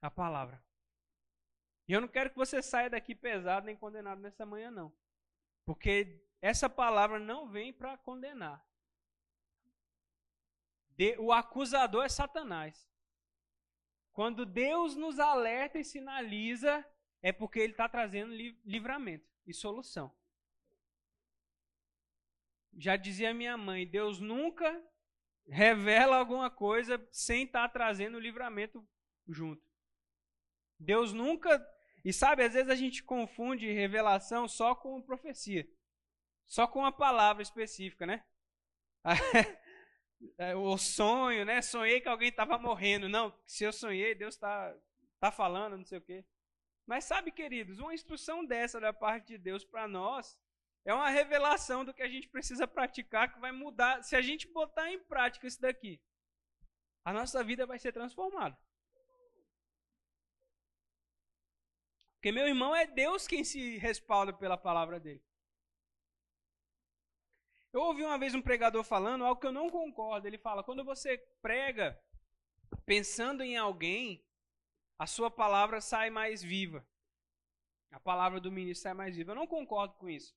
a 0.00 0.10
palavra. 0.10 0.62
E 1.86 1.92
eu 1.92 2.00
não 2.00 2.08
quero 2.08 2.30
que 2.30 2.36
você 2.36 2.62
saia 2.62 2.90
daqui 2.90 3.14
pesado 3.14 3.66
nem 3.66 3.76
condenado 3.76 4.20
nessa 4.20 4.44
manhã, 4.44 4.70
não. 4.70 4.94
Porque 5.64 6.22
essa 6.40 6.68
palavra 6.68 7.18
não 7.18 7.48
vem 7.48 7.72
para 7.72 7.96
condenar. 7.98 8.64
O 11.18 11.32
acusador 11.32 12.04
é 12.04 12.08
Satanás. 12.08 12.88
Quando 14.12 14.44
Deus 14.44 14.96
nos 14.96 15.18
alerta 15.18 15.78
e 15.78 15.84
sinaliza, 15.84 16.84
é 17.22 17.32
porque 17.32 17.60
Ele 17.60 17.72
está 17.72 17.88
trazendo 17.88 18.34
livramento 18.64 19.28
e 19.46 19.54
solução. 19.54 20.12
Já 22.76 22.96
dizia 22.96 23.32
minha 23.32 23.56
mãe: 23.56 23.86
Deus 23.86 24.18
nunca 24.20 24.84
revela 25.46 26.16
alguma 26.16 26.50
coisa 26.50 27.00
sem 27.12 27.44
estar 27.44 27.68
tá 27.68 27.72
trazendo 27.72 28.18
livramento 28.18 28.86
junto. 29.26 29.67
Deus 30.78 31.12
nunca. 31.12 31.64
E 32.04 32.12
sabe, 32.12 32.44
às 32.44 32.54
vezes 32.54 32.70
a 32.70 32.74
gente 32.74 33.02
confunde 33.02 33.70
revelação 33.70 34.46
só 34.46 34.74
com 34.74 35.02
profecia. 35.02 35.68
Só 36.46 36.66
com 36.66 36.80
uma 36.80 36.92
palavra 36.92 37.42
específica, 37.42 38.06
né? 38.06 38.24
É, 40.36 40.52
o 40.56 40.76
sonho, 40.76 41.44
né? 41.44 41.62
Sonhei 41.62 42.00
que 42.00 42.08
alguém 42.08 42.28
estava 42.28 42.58
morrendo. 42.58 43.08
Não, 43.08 43.32
se 43.46 43.62
eu 43.62 43.72
sonhei, 43.72 44.16
Deus 44.16 44.34
está 44.34 44.74
tá 45.20 45.30
falando, 45.30 45.76
não 45.76 45.84
sei 45.84 45.98
o 45.98 46.02
quê. 46.02 46.24
Mas 46.84 47.04
sabe, 47.04 47.30
queridos, 47.30 47.78
uma 47.78 47.94
instrução 47.94 48.44
dessa 48.44 48.80
da 48.80 48.92
parte 48.92 49.28
de 49.28 49.38
Deus 49.38 49.64
para 49.64 49.86
nós 49.86 50.36
é 50.84 50.94
uma 50.94 51.10
revelação 51.10 51.84
do 51.84 51.92
que 51.92 52.02
a 52.02 52.08
gente 52.08 52.28
precisa 52.28 52.66
praticar 52.66 53.32
que 53.32 53.38
vai 53.38 53.52
mudar. 53.52 54.02
Se 54.02 54.16
a 54.16 54.22
gente 54.22 54.48
botar 54.48 54.90
em 54.90 54.98
prática 55.04 55.46
isso 55.46 55.60
daqui, 55.60 56.00
a 57.04 57.12
nossa 57.12 57.44
vida 57.44 57.66
vai 57.66 57.78
ser 57.78 57.92
transformada. 57.92 58.58
Porque 62.18 62.32
meu 62.32 62.48
irmão 62.48 62.74
é 62.74 62.84
Deus 62.84 63.28
quem 63.28 63.44
se 63.44 63.78
respalda 63.78 64.32
pela 64.32 64.58
palavra 64.58 64.98
dele. 64.98 65.22
Eu 67.72 67.82
ouvi 67.82 68.02
uma 68.02 68.18
vez 68.18 68.34
um 68.34 68.42
pregador 68.42 68.82
falando 68.82 69.24
algo 69.24 69.40
que 69.40 69.46
eu 69.46 69.52
não 69.52 69.70
concordo. 69.70 70.26
Ele 70.26 70.36
fala: 70.36 70.64
quando 70.64 70.84
você 70.84 71.16
prega 71.40 71.96
pensando 72.84 73.42
em 73.42 73.56
alguém, 73.56 74.24
a 74.98 75.06
sua 75.06 75.30
palavra 75.30 75.80
sai 75.80 76.10
mais 76.10 76.42
viva. 76.42 76.84
A 77.92 78.00
palavra 78.00 78.40
do 78.40 78.50
ministro 78.50 78.82
sai 78.82 78.94
mais 78.94 79.14
viva. 79.14 79.30
Eu 79.30 79.36
não 79.36 79.46
concordo 79.46 79.94
com 79.94 80.08
isso. 80.08 80.36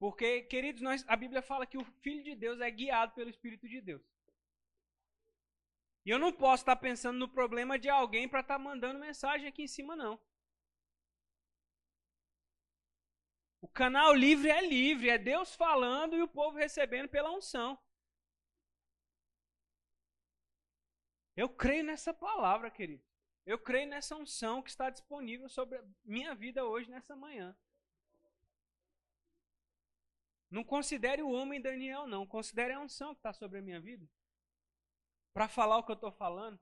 Porque, 0.00 0.42
queridos, 0.42 0.82
nós, 0.82 1.04
a 1.06 1.14
Bíblia 1.14 1.42
fala 1.42 1.64
que 1.64 1.78
o 1.78 1.84
Filho 2.02 2.24
de 2.24 2.34
Deus 2.34 2.60
é 2.60 2.70
guiado 2.70 3.14
pelo 3.14 3.30
Espírito 3.30 3.68
de 3.68 3.80
Deus. 3.80 4.02
E 6.04 6.10
eu 6.10 6.18
não 6.18 6.32
posso 6.32 6.62
estar 6.62 6.76
pensando 6.76 7.18
no 7.18 7.28
problema 7.28 7.78
de 7.78 7.88
alguém 7.88 8.28
para 8.28 8.40
estar 8.40 8.58
mandando 8.58 9.00
mensagem 9.00 9.48
aqui 9.48 9.62
em 9.62 9.68
cima, 9.68 9.96
não. 9.96 10.20
O 13.62 13.68
canal 13.68 14.12
livre 14.12 14.50
é 14.50 14.60
livre, 14.60 15.08
é 15.08 15.16
Deus 15.16 15.54
falando 15.54 16.14
e 16.14 16.22
o 16.22 16.28
povo 16.28 16.58
recebendo 16.58 17.08
pela 17.08 17.30
unção. 17.30 17.78
Eu 21.34 21.48
creio 21.48 21.82
nessa 21.82 22.12
palavra, 22.12 22.70
querido. 22.70 23.02
Eu 23.46 23.58
creio 23.58 23.88
nessa 23.88 24.14
unção 24.14 24.62
que 24.62 24.68
está 24.68 24.90
disponível 24.90 25.48
sobre 25.48 25.78
a 25.78 25.84
minha 26.04 26.34
vida 26.34 26.64
hoje, 26.64 26.90
nessa 26.90 27.16
manhã. 27.16 27.56
Não 30.50 30.62
considere 30.62 31.22
o 31.22 31.30
homem 31.30 31.60
Daniel, 31.60 32.06
não. 32.06 32.26
Considere 32.26 32.74
a 32.74 32.80
unção 32.80 33.14
que 33.14 33.20
está 33.20 33.32
sobre 33.32 33.58
a 33.58 33.62
minha 33.62 33.80
vida 33.80 34.06
para 35.34 35.48
falar 35.48 35.78
o 35.78 35.82
que 35.82 35.90
eu 35.90 35.96
estou 35.96 36.12
falando. 36.12 36.58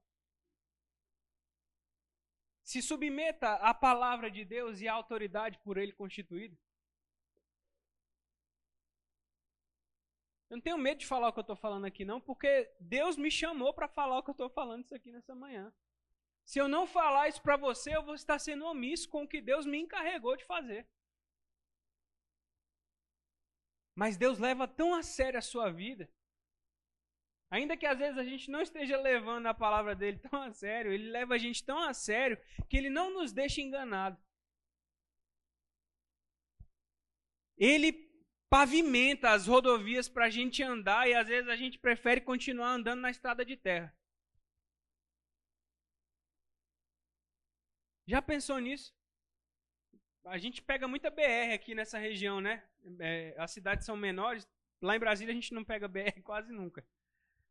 Se 2.64 2.80
submeta 2.80 3.54
à 3.56 3.74
palavra 3.74 4.30
de 4.30 4.44
Deus 4.44 4.80
e 4.80 4.88
à 4.88 4.94
autoridade 4.94 5.58
por 5.58 5.76
ele 5.76 5.92
constituída. 5.92 6.58
Eu 10.48 10.56
não 10.56 10.62
tenho 10.62 10.78
medo 10.78 10.98
de 10.98 11.06
falar 11.06 11.28
o 11.28 11.32
que 11.32 11.38
eu 11.38 11.42
estou 11.42 11.56
falando 11.56 11.84
aqui, 11.84 12.04
não, 12.04 12.20
porque 12.20 12.70
Deus 12.80 13.16
me 13.16 13.30
chamou 13.30 13.72
para 13.74 13.88
falar 13.88 14.18
o 14.18 14.22
que 14.22 14.30
eu 14.30 14.32
estou 14.32 14.50
falando 14.50 14.84
isso 14.84 14.94
aqui 14.94 15.10
nessa 15.10 15.34
manhã. 15.34 15.72
Se 16.44 16.58
eu 16.58 16.66
não 16.66 16.86
falar 16.86 17.28
isso 17.28 17.42
para 17.42 17.56
você, 17.56 17.94
eu 17.94 18.02
vou 18.02 18.14
estar 18.14 18.38
sendo 18.38 18.66
omisso 18.66 19.08
com 19.08 19.22
o 19.22 19.28
que 19.28 19.40
Deus 19.40 19.66
me 19.66 19.78
encarregou 19.78 20.36
de 20.36 20.44
fazer. 20.44 20.88
Mas 23.94 24.16
Deus 24.16 24.38
leva 24.38 24.66
tão 24.66 24.94
a 24.94 25.02
sério 25.02 25.38
a 25.38 25.42
sua 25.42 25.70
vida 25.70 26.10
Ainda 27.52 27.76
que 27.76 27.84
às 27.84 27.98
vezes 27.98 28.16
a 28.16 28.24
gente 28.24 28.50
não 28.50 28.62
esteja 28.62 28.98
levando 28.98 29.46
a 29.46 29.52
palavra 29.52 29.94
dele 29.94 30.18
tão 30.18 30.40
a 30.42 30.50
sério, 30.54 30.90
ele 30.90 31.10
leva 31.10 31.34
a 31.34 31.38
gente 31.38 31.62
tão 31.62 31.78
a 31.78 31.92
sério 31.92 32.38
que 32.66 32.78
ele 32.78 32.88
não 32.88 33.12
nos 33.12 33.30
deixa 33.30 33.60
enganado. 33.60 34.18
Ele 37.58 37.92
pavimenta 38.48 39.32
as 39.32 39.46
rodovias 39.46 40.08
para 40.08 40.24
a 40.24 40.30
gente 40.30 40.62
andar 40.62 41.06
e 41.06 41.12
às 41.12 41.28
vezes 41.28 41.50
a 41.50 41.54
gente 41.54 41.78
prefere 41.78 42.22
continuar 42.22 42.70
andando 42.70 43.02
na 43.02 43.10
estrada 43.10 43.44
de 43.44 43.54
terra. 43.54 43.94
Já 48.06 48.22
pensou 48.22 48.58
nisso? 48.60 48.94
A 50.24 50.38
gente 50.38 50.62
pega 50.62 50.88
muita 50.88 51.10
BR 51.10 51.52
aqui 51.54 51.74
nessa 51.74 51.98
região, 51.98 52.40
né? 52.40 52.64
É, 52.98 53.34
as 53.36 53.50
cidades 53.50 53.84
são 53.84 53.94
menores. 53.94 54.48
Lá 54.80 54.96
em 54.96 55.00
Brasília 55.00 55.32
a 55.32 55.34
gente 55.34 55.52
não 55.52 55.62
pega 55.62 55.86
BR 55.86 56.18
quase 56.24 56.50
nunca. 56.50 56.82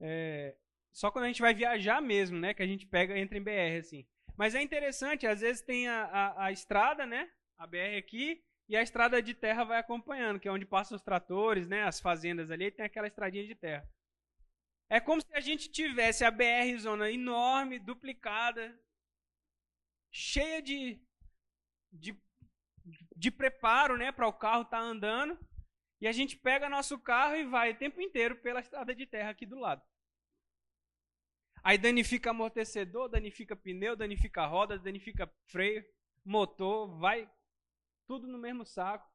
É, 0.02 0.56
só 0.92 1.12
quando 1.12 1.26
a 1.26 1.28
gente 1.28 1.42
vai 1.42 1.54
viajar 1.54 2.02
mesmo, 2.02 2.38
né? 2.38 2.54
Que 2.54 2.64
a 2.64 2.68
gente 2.68 2.86
pega, 2.86 3.18
entra 3.18 3.38
em 3.38 3.44
BR, 3.44 3.80
assim. 3.80 4.06
Mas 4.36 4.56
é 4.56 4.62
interessante, 4.62 5.28
às 5.28 5.42
vezes 5.42 5.62
tem 5.62 5.88
a, 5.88 6.04
a, 6.06 6.46
a 6.46 6.52
estrada, 6.52 7.06
né? 7.06 7.30
A 7.58 7.68
BR 7.68 7.98
aqui, 7.98 8.44
e 8.68 8.76
a 8.76 8.82
estrada 8.82 9.22
de 9.22 9.34
terra 9.34 9.64
vai 9.64 9.80
acompanhando, 9.80 10.40
que 10.40 10.48
é 10.48 10.52
onde 10.52 10.66
passam 10.66 10.96
os 10.96 11.02
tratores, 11.02 11.68
né? 11.68 11.84
As 11.84 12.00
fazendas 12.00 12.50
ali, 12.50 12.72
tem 12.72 12.86
aquela 12.86 13.08
estradinha 13.08 13.46
de 13.46 13.54
terra. 13.54 13.88
É 14.90 15.00
como 15.00 15.22
se 15.22 15.34
a 15.34 15.40
gente 15.40 15.70
tivesse 15.70 16.26
a 16.26 16.32
BR 16.32 16.78
zona 16.80 17.12
enorme, 17.12 17.80
duplicada, 17.80 18.78
cheia 20.12 20.62
de, 20.62 21.02
de, 21.92 22.18
de 23.16 23.32
preparo, 23.32 23.98
né? 23.98 24.12
Para 24.12 24.28
o 24.28 24.34
carro 24.34 24.64
estar 24.64 24.80
tá 24.80 24.84
andando. 24.84 25.38
E 26.02 26.08
a 26.08 26.12
gente 26.12 26.36
pega 26.36 26.68
nosso 26.68 26.98
carro 27.00 27.36
e 27.36 27.46
vai 27.46 27.72
o 27.72 27.78
tempo 27.78 28.02
inteiro 28.02 28.36
pela 28.38 28.60
estrada 28.60 28.96
de 28.96 29.06
terra 29.06 29.30
aqui 29.30 29.46
do 29.46 29.60
lado. 29.60 29.84
Aí 31.64 31.78
danifica 31.78 32.32
amortecedor, 32.32 33.08
danifica 33.08 33.56
pneu, 33.56 33.96
danifica 33.96 34.46
roda, 34.46 34.80
danifica 34.80 35.32
freio, 35.46 35.86
motor, 36.26 36.98
vai 36.98 37.30
tudo 38.08 38.28
no 38.28 38.38
mesmo 38.38 38.66
saco. 38.66 39.10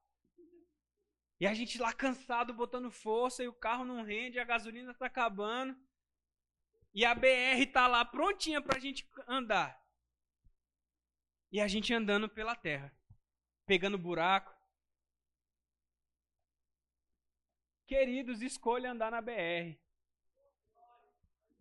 E 1.39 1.45
a 1.45 1.53
gente 1.53 1.77
lá 1.77 1.93
cansado, 1.93 2.53
botando 2.53 2.89
força, 2.89 3.43
e 3.43 3.47
o 3.47 3.53
carro 3.53 3.85
não 3.85 4.01
rende, 4.03 4.39
a 4.39 4.45
gasolina 4.45 4.91
está 4.91 5.05
acabando. 5.05 5.77
E 6.93 7.05
a 7.05 7.13
BR 7.13 7.61
está 7.61 7.85
lá 7.85 8.03
prontinha 8.03 8.61
para 8.61 8.77
a 8.77 8.79
gente 8.79 9.07
andar. 9.27 9.79
E 11.51 11.61
a 11.61 11.67
gente 11.67 11.93
andando 11.93 12.27
pela 12.27 12.55
terra, 12.55 12.91
pegando 13.65 13.97
buraco. 13.97 14.55
Queridos, 17.85 18.41
escolha 18.41 18.91
andar 18.91 19.11
na 19.11 19.21
BR. 19.21 19.77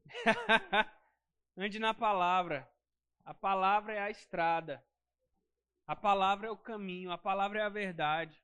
Ande 1.56 1.78
na 1.78 1.94
palavra. 1.94 2.68
A 3.24 3.34
palavra 3.34 3.92
é 3.94 3.98
a 3.98 4.10
estrada. 4.10 4.84
A 5.86 5.96
palavra 5.96 6.48
é 6.48 6.50
o 6.50 6.56
caminho. 6.56 7.10
A 7.10 7.18
palavra 7.18 7.60
é 7.60 7.62
a 7.62 7.68
verdade. 7.68 8.40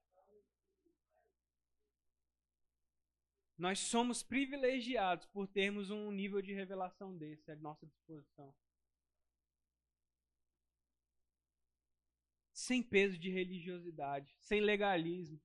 Nós 3.56 3.78
somos 3.78 4.22
privilegiados 4.22 5.24
por 5.26 5.46
termos 5.46 5.88
um 5.90 6.10
nível 6.10 6.42
de 6.42 6.52
revelação 6.52 7.16
desse 7.16 7.50
à 7.50 7.56
nossa 7.56 7.86
disposição. 7.86 8.52
Sem 12.52 12.82
peso 12.82 13.18
de 13.18 13.30
religiosidade, 13.30 14.34
sem 14.40 14.60
legalismo. 14.60 15.40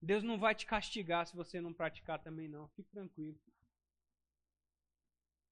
Deus 0.00 0.22
não 0.22 0.38
vai 0.38 0.54
te 0.54 0.66
castigar 0.66 1.26
se 1.26 1.36
você 1.36 1.60
não 1.60 1.72
praticar 1.72 2.22
também, 2.22 2.48
não. 2.48 2.68
Fique 2.70 2.90
tranquilo. 2.90 3.38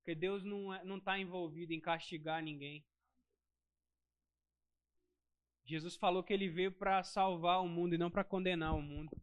Porque 0.03 0.17
Deus 0.17 0.43
não 0.43 0.75
está 0.75 0.85
não 0.85 1.01
tá 1.01 1.19
envolvido 1.19 1.73
em 1.73 1.81
castigar 1.81 2.43
ninguém. 2.43 2.85
Jesus 5.65 5.95
falou 5.95 6.25
que 6.25 6.33
ele 6.33 6.49
veio 6.49 6.73
para 6.73 7.05
salvar 7.05 7.63
o 7.63 7.69
mundo 7.69 7.95
e 7.95 7.99
não 7.99 8.11
para 8.11 8.25
condenar 8.25 8.75
o 8.75 8.83
mundo. 8.83 9.17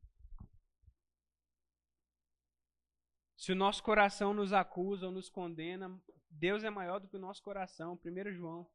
Se 3.35 3.51
o 3.51 3.55
nosso 3.55 3.83
coração 3.83 4.33
nos 4.33 4.53
acusa 4.53 5.07
ou 5.07 5.11
nos 5.11 5.29
condena, 5.29 6.01
Deus 6.29 6.63
é 6.63 6.69
maior 6.69 6.99
do 6.99 7.09
que 7.09 7.17
o 7.17 7.19
nosso 7.19 7.43
coração. 7.43 7.99
1 8.01 8.31
João. 8.31 8.65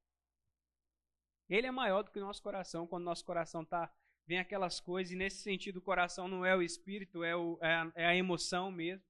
Ele 1.49 1.67
é 1.67 1.71
maior 1.71 2.03
do 2.03 2.11
que 2.11 2.19
o 2.19 2.25
nosso 2.25 2.43
coração. 2.43 2.87
Quando 2.87 3.03
o 3.03 3.07
nosso 3.07 3.25
coração 3.25 3.65
tá 3.65 3.91
vem 4.27 4.39
aquelas 4.39 4.79
coisas, 4.79 5.13
e 5.13 5.17
nesse 5.17 5.43
sentido 5.43 5.79
o 5.79 5.83
coração 5.83 6.29
não 6.29 6.45
é 6.45 6.55
o 6.55 6.63
espírito, 6.63 7.25
é, 7.25 7.35
o, 7.35 7.59
é, 7.63 7.75
a, 7.75 7.93
é 7.95 8.07
a 8.07 8.17
emoção 8.17 8.71
mesmo. 8.71 9.07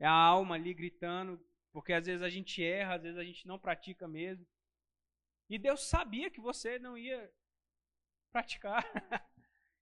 É 0.00 0.06
a 0.06 0.12
alma 0.12 0.54
ali 0.54 0.72
gritando, 0.72 1.38
porque 1.72 1.92
às 1.92 2.06
vezes 2.06 2.22
a 2.22 2.30
gente 2.30 2.64
erra, 2.64 2.94
às 2.94 3.02
vezes 3.02 3.18
a 3.18 3.24
gente 3.24 3.46
não 3.46 3.58
pratica 3.58 4.08
mesmo. 4.08 4.46
E 5.48 5.58
Deus 5.58 5.82
sabia 5.88 6.30
que 6.30 6.40
você 6.40 6.78
não 6.78 6.96
ia 6.96 7.30
praticar. 8.32 8.82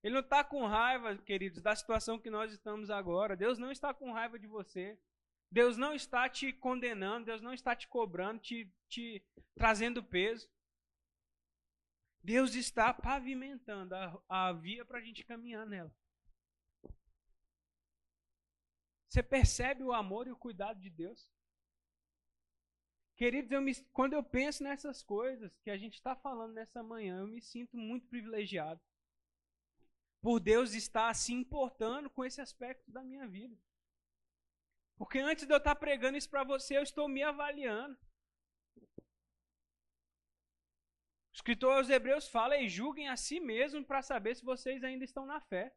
Ele 0.03 0.15
não 0.15 0.21
está 0.21 0.43
com 0.43 0.67
raiva, 0.67 1.17
queridos, 1.19 1.63
da 1.63 1.75
situação 1.75 2.19
que 2.19 2.31
nós 2.31 2.53
estamos 2.53 2.91
agora. 2.91 3.37
Deus 3.37 3.59
não 3.59 3.71
está 3.71 3.95
com 3.95 4.13
raiva 4.13 4.39
de 4.39 4.47
você. 4.47 4.99
Deus 5.51 5.77
não 5.77 5.95
está 5.95 6.29
te 6.29 6.53
condenando, 6.53 7.27
Deus 7.27 7.41
não 7.41 7.55
está 7.55 7.75
te 7.75 7.89
cobrando, 7.89 8.41
te, 8.41 8.71
te 8.89 9.25
trazendo 9.55 10.03
peso. 10.03 10.49
Deus 12.23 12.55
está 12.55 12.93
pavimentando 12.93 13.95
a, 13.95 14.23
a 14.29 14.53
via 14.53 14.85
para 14.85 14.99
a 14.99 15.03
gente 15.03 15.25
caminhar 15.25 15.65
nela. 15.65 15.95
Você 19.09 19.23
percebe 19.23 19.83
o 19.83 19.93
amor 19.93 20.27
e 20.27 20.33
o 20.33 20.37
cuidado 20.37 20.79
de 20.79 20.91
Deus? 20.91 21.29
Queridos, 23.17 23.51
eu 23.51 23.61
me, 23.61 23.75
quando 23.93 24.13
eu 24.13 24.23
penso 24.23 24.63
nessas 24.63 25.03
coisas 25.03 25.59
que 25.59 25.71
a 25.71 25.77
gente 25.77 25.95
está 25.95 26.15
falando 26.15 26.53
nessa 26.53 26.83
manhã, 26.83 27.19
eu 27.19 27.27
me 27.27 27.41
sinto 27.41 27.77
muito 27.77 28.07
privilegiado. 28.07 28.81
Por 30.21 30.39
Deus 30.39 30.75
estar 30.75 31.13
se 31.15 31.33
importando 31.33 32.11
com 32.11 32.25
esse 32.25 32.41
aspecto 32.41 32.91
da 32.93 33.03
minha 33.03 33.27
vida. 33.27 33.57
Porque 34.97 35.19
antes 35.19 35.47
de 35.47 35.53
eu 35.53 35.59
estar 35.59 35.75
pregando 35.77 36.19
isso 36.19 36.29
para 36.29 36.45
você, 36.45 36.77
eu 36.77 36.83
estou 36.83 37.09
me 37.09 37.23
avaliando. 37.23 37.97
O 41.33 41.35
escritor 41.35 41.77
aos 41.77 41.89
Hebreus 41.89 42.29
fala: 42.29 42.57
e 42.57 42.69
julguem 42.69 43.09
a 43.09 43.17
si 43.17 43.41
mesmos 43.41 43.87
para 43.87 44.03
saber 44.03 44.35
se 44.35 44.45
vocês 44.45 44.85
ainda 44.85 45.05
estão 45.05 45.25
na 45.25 45.41
fé. 45.41 45.75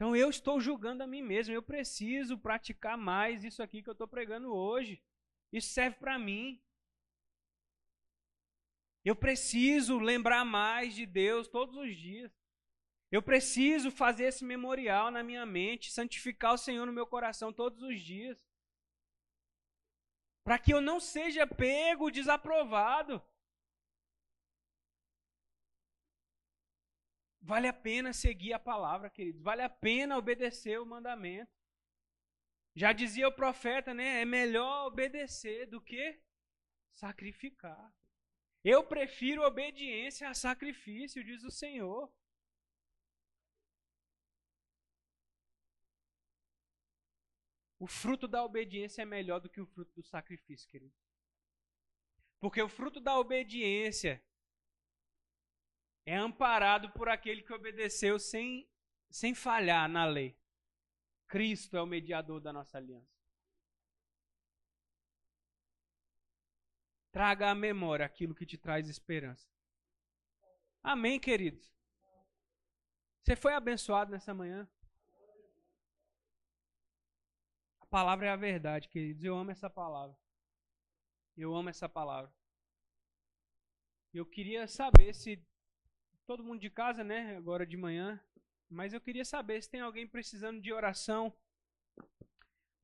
Então 0.00 0.16
eu 0.16 0.30
estou 0.30 0.58
julgando 0.58 1.02
a 1.02 1.06
mim 1.06 1.20
mesmo. 1.20 1.52
Eu 1.52 1.62
preciso 1.62 2.38
praticar 2.38 2.96
mais 2.96 3.44
isso 3.44 3.62
aqui 3.62 3.82
que 3.82 3.90
eu 3.90 3.92
estou 3.92 4.08
pregando 4.08 4.50
hoje. 4.50 4.98
Isso 5.52 5.68
serve 5.74 5.98
para 5.98 6.18
mim. 6.18 6.58
Eu 9.04 9.14
preciso 9.14 9.98
lembrar 9.98 10.42
mais 10.42 10.94
de 10.94 11.04
Deus 11.04 11.48
todos 11.48 11.76
os 11.76 11.94
dias. 11.94 12.32
Eu 13.12 13.20
preciso 13.20 13.90
fazer 13.90 14.24
esse 14.24 14.42
memorial 14.42 15.10
na 15.10 15.22
minha 15.22 15.44
mente, 15.44 15.92
santificar 15.92 16.54
o 16.54 16.58
Senhor 16.58 16.86
no 16.86 16.94
meu 16.94 17.06
coração 17.06 17.52
todos 17.52 17.82
os 17.82 18.00
dias. 18.00 18.42
Para 20.42 20.58
que 20.58 20.72
eu 20.72 20.80
não 20.80 20.98
seja 20.98 21.46
pego, 21.46 22.10
desaprovado. 22.10 23.22
Vale 27.50 27.66
a 27.66 27.72
pena 27.72 28.12
seguir 28.12 28.52
a 28.52 28.60
palavra, 28.60 29.10
queridos. 29.10 29.42
Vale 29.42 29.62
a 29.62 29.68
pena 29.68 30.16
obedecer 30.16 30.80
o 30.80 30.86
mandamento. 30.86 31.50
Já 32.76 32.92
dizia 32.92 33.26
o 33.26 33.34
profeta, 33.34 33.92
né? 33.92 34.20
É 34.20 34.24
melhor 34.24 34.86
obedecer 34.86 35.66
do 35.66 35.80
que 35.80 36.20
sacrificar. 36.92 37.92
Eu 38.62 38.84
prefiro 38.84 39.42
obediência 39.42 40.28
a 40.28 40.34
sacrifício, 40.34 41.24
diz 41.24 41.42
o 41.42 41.50
Senhor. 41.50 42.08
O 47.80 47.88
fruto 47.88 48.28
da 48.28 48.44
obediência 48.44 49.02
é 49.02 49.04
melhor 49.04 49.40
do 49.40 49.50
que 49.50 49.60
o 49.60 49.66
fruto 49.66 49.92
do 49.94 50.04
sacrifício, 50.04 50.68
querido. 50.68 50.94
Porque 52.38 52.62
o 52.62 52.68
fruto 52.68 53.00
da 53.00 53.18
obediência 53.18 54.22
é 56.10 56.16
amparado 56.16 56.90
por 56.90 57.08
aquele 57.08 57.40
que 57.40 57.52
obedeceu 57.52 58.18
sem, 58.18 58.68
sem 59.08 59.32
falhar 59.32 59.88
na 59.88 60.04
lei. 60.04 60.36
Cristo 61.28 61.76
é 61.76 61.82
o 61.82 61.86
mediador 61.86 62.40
da 62.40 62.52
nossa 62.52 62.78
aliança. 62.78 63.16
Traga 67.12 67.52
à 67.52 67.54
memória 67.54 68.04
aquilo 68.04 68.34
que 68.34 68.44
te 68.44 68.58
traz 68.58 68.88
esperança. 68.88 69.48
Amém, 70.82 71.20
queridos? 71.20 71.72
Você 73.22 73.36
foi 73.36 73.54
abençoado 73.54 74.10
nessa 74.10 74.34
manhã? 74.34 74.68
A 77.78 77.86
palavra 77.86 78.26
é 78.26 78.30
a 78.30 78.36
verdade, 78.36 78.88
queridos. 78.88 79.22
Eu 79.22 79.36
amo 79.36 79.52
essa 79.52 79.70
palavra. 79.70 80.18
Eu 81.36 81.54
amo 81.54 81.68
essa 81.68 81.88
palavra. 81.88 82.34
Eu 84.12 84.26
queria 84.26 84.66
saber 84.66 85.14
se 85.14 85.36
todo 86.30 86.44
mundo 86.44 86.60
de 86.60 86.70
casa, 86.70 87.02
né? 87.02 87.36
Agora 87.36 87.66
de 87.66 87.76
manhã. 87.76 88.22
Mas 88.68 88.92
eu 88.92 89.00
queria 89.00 89.24
saber 89.24 89.60
se 89.60 89.68
tem 89.68 89.80
alguém 89.80 90.06
precisando 90.06 90.60
de 90.60 90.72
oração, 90.72 91.36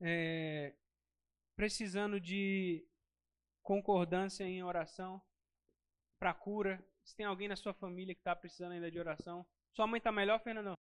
é, 0.01 0.73
precisando 1.55 2.19
de 2.19 2.85
concordância 3.63 4.43
em 4.43 4.61
oração 4.61 5.21
para 6.19 6.33
cura. 6.33 6.85
Se 7.05 7.15
tem 7.15 7.25
alguém 7.25 7.47
na 7.47 7.55
sua 7.55 7.73
família 7.73 8.13
que 8.13 8.19
está 8.19 8.35
precisando 8.35 8.73
ainda 8.73 8.91
de 8.91 8.99
oração. 8.99 9.45
Sua 9.73 9.87
mãe 9.87 9.99
está 9.99 10.11
melhor, 10.11 10.41
Fernandão? 10.41 10.77